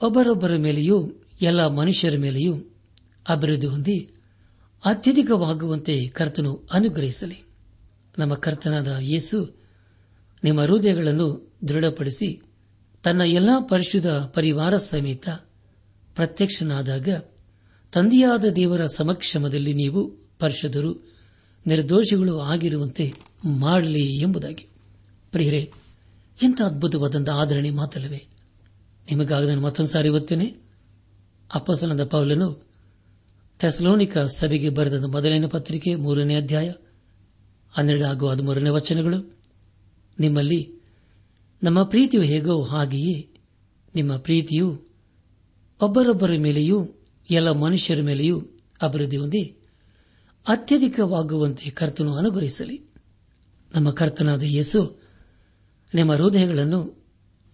ಒಬ್ಬರೊಬ್ಬರ 0.02 0.58
ಮೇಲೆಯೂ 0.58 1.12
ಎಲ್ಲ 1.42 1.68
ಮನುಷ್ಯರ 1.68 2.18
ಮೇಲೆಯೂ 2.18 2.76
ಅಭಿವೃದ್ಧಿ 3.30 3.68
ಹೊಂದಿ 3.68 4.10
ಅತ್ಯಧಿಕವಾಗುವಂತೆ 4.86 6.08
ಕರ್ತನು 6.08 6.68
ಅನುಗ್ರಹಿಸಲಿ. 6.74 7.44
ನಮ್ಮ 8.20 8.34
ಕರ್ತನಾದ 8.34 8.98
ಯೇಸು 9.00 9.57
ನಿಮ್ಮ 10.44 10.62
ಹೃದಯಗಳನ್ನು 10.62 11.56
ದೃಢಪಡಿಸಿ 11.68 12.42
ತನ್ನ 13.04 13.22
ಎಲ್ಲಾ 13.22 13.60
ಪರಿಶುದ್ಧ 13.60 14.08
ಪರಿವಾರ 14.08 14.78
ಸಮೇತ 14.78 15.30
ಪ್ರತ್ಯಕ್ಷನಾದಾಗ 16.16 17.10
ತಂದೆಯಾದ 17.94 18.46
ದೇವರ 18.46 18.86
ಸಮಕ್ಷಮದಲ್ಲಿ 18.86 19.74
ನೀವು 19.74 20.28
ಪರಿಶುದ್ಧರು, 20.40 21.14
ನಿರ್ದೋಷಿಗಳು 21.68 22.40
ಆಗಿರುವಂತೆ 22.40 23.14
ಮಾಡಲಿ 23.46 24.22
ಎಂಬುದಾಗಿ. 24.22 24.68
ಪ್ರಿಯರೇ, 25.32 25.72
ಇಂಥ 26.44 26.62
ಅದ್ಭುತವಾದಂತಹ 26.62 27.34
ಆಧರಣೆ 27.34 27.70
ಮಾತಲ್ಲವೇ 27.70 28.28
ನಿಮಗಾಗ 29.12 29.48
ನಾನು 29.48 29.62
ಮತ್ತೊಂದು 29.62 29.92
ಸಾರಿ 29.92 30.10
ಓದ್ತೇನೆ. 30.10 30.56
ಅಪ್ಪಸನದ 31.54 32.04
ಪೌಲನು 32.04 32.68
ಥೆಸಲೋನಿಕ 33.60 34.18
ಸಭೆಗೆ 34.18 34.70
ಬರೆದ 34.70 35.04
ಮೊದಲನೇ 35.04 35.48
ಪತ್ರಿಕೆ, 35.48 35.96
ಮೂರನೇ 35.96 36.36
ಅಧ್ಯಾಯ, 36.36 36.72
ಹನ್ನೆರಡು 37.72 38.06
ಹಾಗೂ 38.06 38.28
ಹದಿಮೂರನೇ 38.28 38.70
ವಚನಗಳು. 38.70 39.37
ನಿಮ್ಮಲ್ಲಿ 40.20 40.74
ನಮ್ಮ 41.64 41.84
ಪ್ರೀತಿಯು 41.84 42.24
ಹೇಗೋ 42.24 42.64
ಹಾಗೆಯೇ 42.64 43.30
ನಿಮ್ಮ 43.96 44.18
ಪ್ರೀತಿಯು 44.18 44.88
ಒಬ್ಬರೊಬ್ಬರ 45.82 46.32
ಮೇಲೆಯೂ 46.38 46.90
ಎಲ್ಲ 47.32 47.52
ಮನುಷ್ಯರ 47.52 48.02
ಮೇಲೆಯೂ 48.02 48.44
ಅಭಿವೃದ್ಧಿ 48.82 49.18
ಹೊಂದಿ 49.18 49.58
ಅತ್ಯಧಿಕವಾಗುವಂತೆ 50.48 51.70
ಕರ್ತನು 51.70 52.16
ಅನುಗ್ರಹಿಸಲಿ. 52.16 52.82
ನಮ್ಮ 53.76 53.92
ಕರ್ತನಾದ 53.92 54.44
ಯೇಸು 54.44 55.04
ನಿಮ್ಮ 55.94 56.14
ಹೃದಯಗಳನ್ನು 56.14 57.06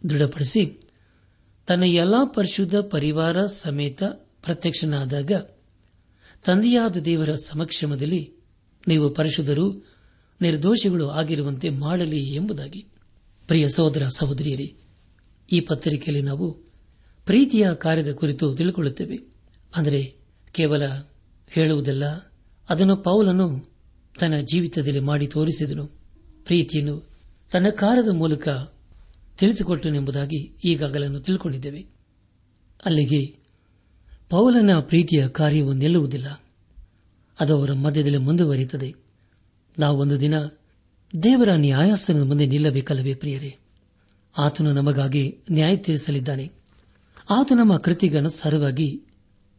ದೃಢಪಡಿಸಿ 0.09 0.89
ತನ್ನ 1.67 1.83
ಎಲ್ಲಾ 1.83 2.25
ಪರಿಶುದ್ಧ 2.25 2.75
ಪರಿವಾರ 2.75 3.45
ಸಮೇತ 3.45 4.03
ಪ್ರತ್ಯಕ್ಷನಾದಾಗ 4.43 5.31
ತಂದೆಯಾದ 6.45 6.97
ದೇವರ 6.97 7.29
ಸಮಕ್ಷಮದಲ್ಲಿ 7.35 8.35
ನೀವು 8.87 9.09
ಪರಿಶುದ್ಧರು 9.09 9.92
ನಿರ್ದೋಷಿಗಳು 10.41 11.09
ಆಗಿರುವಂತೆ 11.09 11.69
ಮಾಡಲಿ 11.69 12.33
ಎಂಬುದಾಗಿ. 12.33 12.85
ಪ್ರಿಯ 13.47 13.69
ಸಹೋದರ 13.69 14.07
ಸಹೋದರಿಯರೇ, 14.07 14.75
ಈ 15.51 15.59
ಪತ್ರಿಕೆಯಲ್ಲಿ 15.59 16.21
ನಾವು 16.21 16.51
ಪ್ರೀತಿಯ 17.25 17.67
ಕಾರ್ಯದ 17.73 18.11
ಕುರಿತು 18.11 18.55
ತಿಳಿದುಕೊಳ್ಳುತ್ತೇವೆ 18.55 19.19
ಅಂದರೆ 19.75 20.15
ಕೇವಲ 20.51 20.83
ಹೇಳುವುದಲ್ಲ, 21.49 22.03
ಅದನ್ನು 22.69 22.95
ಪೌಲನು 22.95 23.73
ತನ್ನ 24.19 24.35
ಜೀವಿತದಲ್ಲಿ 24.35 24.99
ಮಾಡಿ 24.99 25.27
ತೋರಿಸಿದನು. 25.27 25.85
ಪ್ರೀತಿಯನ್ನು 26.45 27.09
ತನ್ನ 27.51 27.69
ಕಾರ್ಯದ 27.69 28.09
ಮೂಲಕ 28.09 28.49
ತಿಳಿಸಿಕೊಟ್ಟನೆಂಬುದಾಗಿ 29.37 30.57
ಈಗಾಗಲೇ 30.65 31.19
ತಿಳ್ಕೊಂಡಿದ್ದೇವೆ. 31.19 31.85
ಅಲ್ಲಿಗೆ 32.85 33.43
ಪೌಲನ 34.29 34.79
ಪ್ರೀತಿಯ 34.79 35.27
ಕಾರ್ಯವು 35.27 35.73
ನಿಲ್ಲುವುದಿಲ್ಲ. 35.73 36.43
ಅದು 37.39 37.57
ಅವರ 37.57 37.73
ಮಧ್ಯದಲ್ಲಿ 37.73 38.17
ಮುಂದುವರಿಯುತ್ತದೆ. 38.17 39.02
ನಾವು 39.79 39.97
ಒಂದು 39.97 40.19
ದಿನ 40.19 40.39
ದೇವರ 41.23 41.49
ನ್ಯಾಯಾಸನದ 41.55 42.23
ಮುಂದೆ 42.23 42.45
ನಿಲ್ಲಬೇಕಲ್ಲವೇ 42.45 43.13
ಪ್ರಿಯರೇ? 43.13 43.55
ಆತನು 44.37 44.73
ನಮಗಾಗಿ 44.73 45.37
ನ್ಯಾಯ 45.51 45.75
ತೀರಿಸಲಿದ್ದಾನೆ. 45.75 46.51
ಆತ 47.29 47.51
ನಮ್ಮ 47.55 47.77
ಕೃತಿಗನುಸಾರವಾಗಿ 47.77 49.03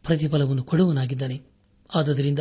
ಪ್ರತಿಫಲವನ್ನು 0.03 0.63
ಕೊಡುವನಾಗಿದ್ದಾನೆ 0.63 1.41
ಆದ್ದರಿಂದ 1.95 2.39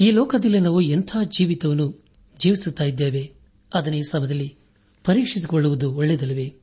ಈ 0.00 0.10
ಲೋಕದಲ್ಲಿ 0.10 0.60
ನಾವು 0.60 0.80
ಎಂಥ 0.80 1.16
ಜೀವಿತವನ್ನು 1.38 2.04
ಜೀವಿಸುತ್ತಾ 2.40 2.84
ಇದ್ದೇವೆ, 2.84 3.32
ಅದನ್ನು 3.74 3.98
ಈ 3.98 4.02
ಸಮಯದಲ್ಲಿ 4.10 4.56
ಪರೀಕ್ಷಿಸಿಕೊಳ್ಳುವುದು 5.04 5.94
ಒಳ್ಳೆಯದಲ್ಲವೇ? 5.94 6.54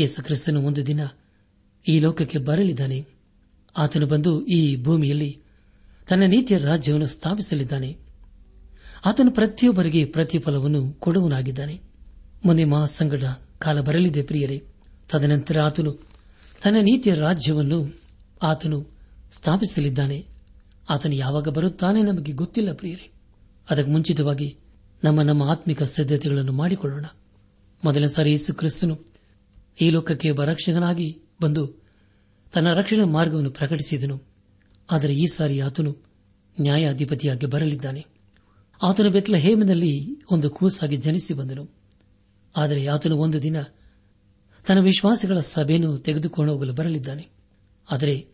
ಯೇಸು 0.00 0.24
ಕ್ರಿಸ್ತನು 0.24 0.62
ಒಂದು 0.62 0.86
ದಿನ 0.86 1.00
ಈ 1.88 1.98
ಲೋಕಕ್ಕೆ 1.98 2.38
ಬರಲಿದ್ದಾನೆ. 2.38 3.06
ಆತನು 3.78 4.06
ಬಂದು 4.06 4.46
ಈ 4.46 4.82
ಭೂಮಿಯಲ್ಲಿ 4.82 5.40
ತನ್ನ 6.08 6.22
ನೀತಿಯ 6.22 6.58
ರಾಜ್ಯವನ್ನು 6.58 7.06
ಸ್ಥಾಪಿಸಲಿದ್ದಾನೆ. 7.06 8.07
ಆತನು 9.04 9.30
ಪ್ರತಿಯೊಬ್ಬರಿಗೆ 9.30 10.04
ಪ್ರತಿಫಲವನ್ನು 10.04 10.92
ಕೊಡುವನಾಗಿದ್ದಾನೆ 10.92 11.80
ಮೊನ್ನೆ 12.44 12.64
ಮಹಾಸಂಗಡ 12.64 13.24
ಕಾಲ 13.58 13.80
ಬರಲಿದೆ 13.80 14.22
ಪ್ರಿಯರೇ. 14.22 14.62
ತದನಂತರ 15.08 15.60
ಆತನು 15.60 15.92
ತನ್ನ 16.64 16.76
ನೀತಿಯ 16.82 17.14
ರಾಜ್ಯವನ್ನು 17.14 18.00
ಆತನು 18.42 18.86
ಸ್ಥಾಪಿಸಲಿದ್ದಾನೆ. 19.32 20.26
ಆತನು 20.90 21.14
ಯಾವಾಗ 21.14 21.48
ಬರುತ್ತಾನೆ 21.48 22.02
ನಮಗೆ 22.02 22.32
ಗೊತ್ತಿಲ್ಲ 22.32 22.72
ಪ್ರಿಯರೇ. 22.72 23.10
ಅದಕ್ಕೆ 23.70 23.90
ಮುಂಚಿತವಾಗಿ 23.90 24.56
ನಮ್ಮ 25.04 25.22
ನಮ್ಮ 25.22 25.42
ಆತ್ಮಿಕ 25.42 25.82
ಸಿದ್ಧತೆಗಳನ್ನು 25.82 26.52
ಮಾಡಿಕೊಳ್ಳೋಣ. 26.52 27.04
ಮೊದಲನೇ 27.84 28.08
ಸಾರಿ 28.08 28.30
ಯೇಸು 28.30 28.54
ಕ್ರಿಸ್ತನು 28.54 28.98
ಈ 29.80 29.90
ಲೋಕಕ್ಕೆ 29.90 30.32
ಬರಕ್ಷಕನಾಗಿ 30.32 31.20
ಬಂದು 31.42 31.74
ತನ್ನ 32.52 32.72
ರಕ್ಷಣಾ 32.72 33.04
ಮಾರ್ಗವನ್ನು 33.04 33.50
ಪ್ರಕಟಿಸಿದನು. 33.50 34.22
ಆದರೆ 34.90 35.14
ಈ 35.14 35.26
ಸಾರಿ 35.26 35.60
ಆತನು 35.60 35.96
ನ್ಯಾಯಾಧಿಪತಿಯಾಗಿ 36.60 37.46
ಬರಲಿದ್ದಾನೆ. 37.46 38.06
ಆತನು 38.82 39.10
ಬೆತ್ತಲ 39.10 39.36
ಹೇಮನಲ್ಲಿ 39.36 40.22
ಒಂದು 40.30 40.50
ಕೂಸಾಗಿ 40.50 40.96
ಜನಿಸಿ 40.96 41.34
ಬಂದನು. 41.34 41.70
ಆದರೆ 42.56 42.86
ಆತನು 42.86 43.16
ಒಂದು 43.16 43.42
ದಿನ 43.42 43.62
ತನ್ನ 44.66 44.80
ವಿಶ್ವಾಸಿಗಳ 44.80 45.40
ಸಭೆಯನ್ನು 45.40 45.98
ತೆಗೆದುಕೊಂಡು 45.98 46.52
ಹೋಗಲು 46.52 46.72
ಬರಲಿದ್ದಾನೆ. 46.72 47.28
ಆದರೆ 47.90 48.26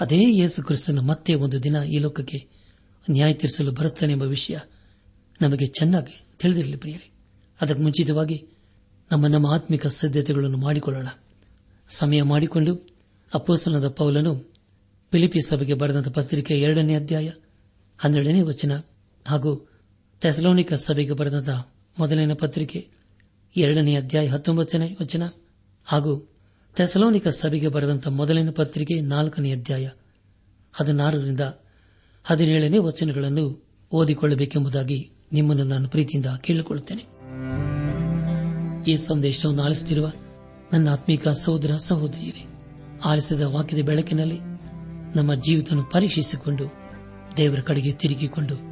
ಅದೇ 0.00 0.32
ಯೇಸು 0.32 0.62
ಕ್ರಿಸ್ತನು 0.62 1.02
ಮತ್ತೆ 1.02 1.34
ಒಂದು 1.34 1.62
ದಿನ 1.62 1.76
ಈ 1.94 1.98
ಲೋಕಕ್ಕೆ 1.98 2.48
ನ್ಯಾಯ 3.10 3.34
ತೀರಿಸಲು 3.34 3.72
ಬರುತ್ತಾನೆ 3.72 4.12
ಎಂಬ 4.12 4.22
ವಿಷಯ 4.22 4.58
ನಮಗೆ 5.42 5.66
ಚೆನ್ನಾಗಿ 5.66 6.26
ತಿಳಿದಿರಲಿ 6.38 6.76
ಪ್ರಿಯರೇ. 6.76 7.10
ಅದಕ್ಕೆ 7.60 7.82
ಮುಂಚಿತವಾಗಿ 7.82 8.46
ನಮ್ಮ 9.12 9.26
ನಮ್ಮ 9.26 9.46
ಆತ್ಮಿಕ 9.46 9.86
ಸಿದ್ಧತೆಗಳನ್ನು 9.86 10.58
ಮಾಡಿಕೊಳ್ಳೋಣ. 10.58 11.06
ಸಮಯ 11.88 12.22
ಮಾಡಿಕೊಂಡು 12.22 12.86
ಅಪ್ಪೋಸನದ 13.34 13.88
ಪೌಲನು 13.88 14.34
ಫಿಲಿಪಿ 15.10 15.40
ಸಭೆಗೆ 15.48 15.74
ಬರೆದಂತ 15.74 16.08
ಪತ್ರಿಕೆ 16.08 16.60
ಎರಡನೇ 16.60 16.94
ಅಧ್ಯಾಯ 16.94 17.30
ಹನ್ನೆರಡನೇ 17.98 18.40
ವಚನ 18.40 18.80
ಹಾಗೂ 19.26 19.71
ಥೆಸಲೋನಿಕ 20.22 20.74
ಸಭೆಗೆ 20.74 21.12
ಬರೆದ 21.12 21.48
ಮೊದಲನೇ 21.98 22.34
ಪತ್ರಿಕೆ, 22.34 22.88
ಎರಡನೇ 23.56 23.96
ಅಧ್ಯಾಯ 23.96 24.26
ಹತ್ತೊಂಬತ್ತನೇ 24.26 24.96
ವಚನ 25.00 25.22
ಹಾಗೂ 25.84 26.34
ಥೆಸಲೋನಿಕ 26.76 27.28
ಸಭೆಗೆ 27.28 27.68
ಬರೆದಂತಹ 27.68 28.10
ಮೊದಲನೇ 28.10 28.50
ಪತ್ರಿಕೆ 28.50 29.00
ನಾಲ್ಕನೇ 29.00 29.52
ಅಧ್ಯಾಯ 29.52 29.88
ಹದಿನಾರರಿಂದ 30.72 31.40
ಹದಿನೇಳನೇ 32.24 32.78
ವಚನಗಳನ್ನು 32.78 33.66
ಓದಿಕೊಳ್ಳಬೇಕೆಂಬುದಾಗಿ 33.92 35.10
ನಿಮ್ಮನ್ನು 35.32 35.64
ನಾನು 35.64 35.88
ಪ್ರೀತಿಯಿಂದ 35.88 36.26
ಕೇಳಿಕೊಳ್ಳುತ್ತೇನೆ. 36.40 37.02
ಈ 38.90 38.96
ಸಂದೇಶವನ್ನು 38.96 39.62
ಆಲಿಸುತ್ತಿರುವ 39.62 40.12
ನನ್ನ 40.72 40.88
ಆತ್ಮಿಕ 40.88 41.28
ಸಹೋದರ 41.28 41.76
ಸಹೋದರಿಯರೇ, 41.76 42.46
ಆಲಿಸಿದ 43.04 43.40
ವಾಕ್ಯದ 43.40 43.84
ಬೆಳಕಿನಲ್ಲಿ 43.84 44.38
ನಮ್ಮ 45.16 45.34
ಜೀವಿತ 45.34 45.72
ಪರೀಕ್ಷಿಸಿಕೊಂಡು 45.92 46.64
ದೇವರ 47.36 47.60
ಕಡೆಗೆ 47.60 47.92
ತಿರುಗಿಕೊಂಡು 47.92 48.71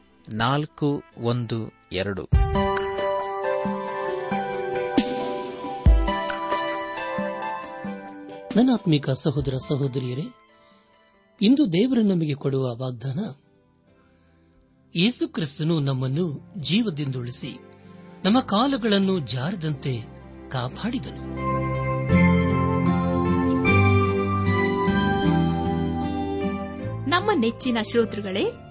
ನಾಲ್ಕು 0.29 1.03
ಒಂದು 1.17 1.71
ಎರಡು. 1.91 2.27
ನನಾತ್ಮಿಕ 8.55 8.71
ಆತ್ಮಿಕ 8.71 9.09
ಸಹೋದರ 9.09 9.53
ಸಹೋದರಿಯರೇ 9.67 10.23
ಇಂದು 11.41 11.73
ದೇವರು 11.73 12.01
ನಮಗೆ 12.01 12.33
ಕೊಡುವ 12.33 12.75
ವಾಗ್ದಾನ 12.75 13.19
ಯೇಸು 14.95 15.27
ಕ್ರಿಸ್ತನು 15.27 15.79
ನಮ್ಮನ್ನು 15.79 16.53
ಜೀವದಿಂದುಳಿಸಿ 16.57 17.57
ನಮ್ಮ 18.23 18.39
ಕಾಲುಗಳನ್ನು 18.39 19.19
ಜಾರದಂತೆ 19.19 20.01
ಕಾಪಾಡಿದನು. 20.49 21.51
ನಮ್ಮ 27.09 27.31
ನೆಚ್ಚಿನ 27.35 27.77
ಶ್ರೋತೃಗಳೇ 27.91 28.70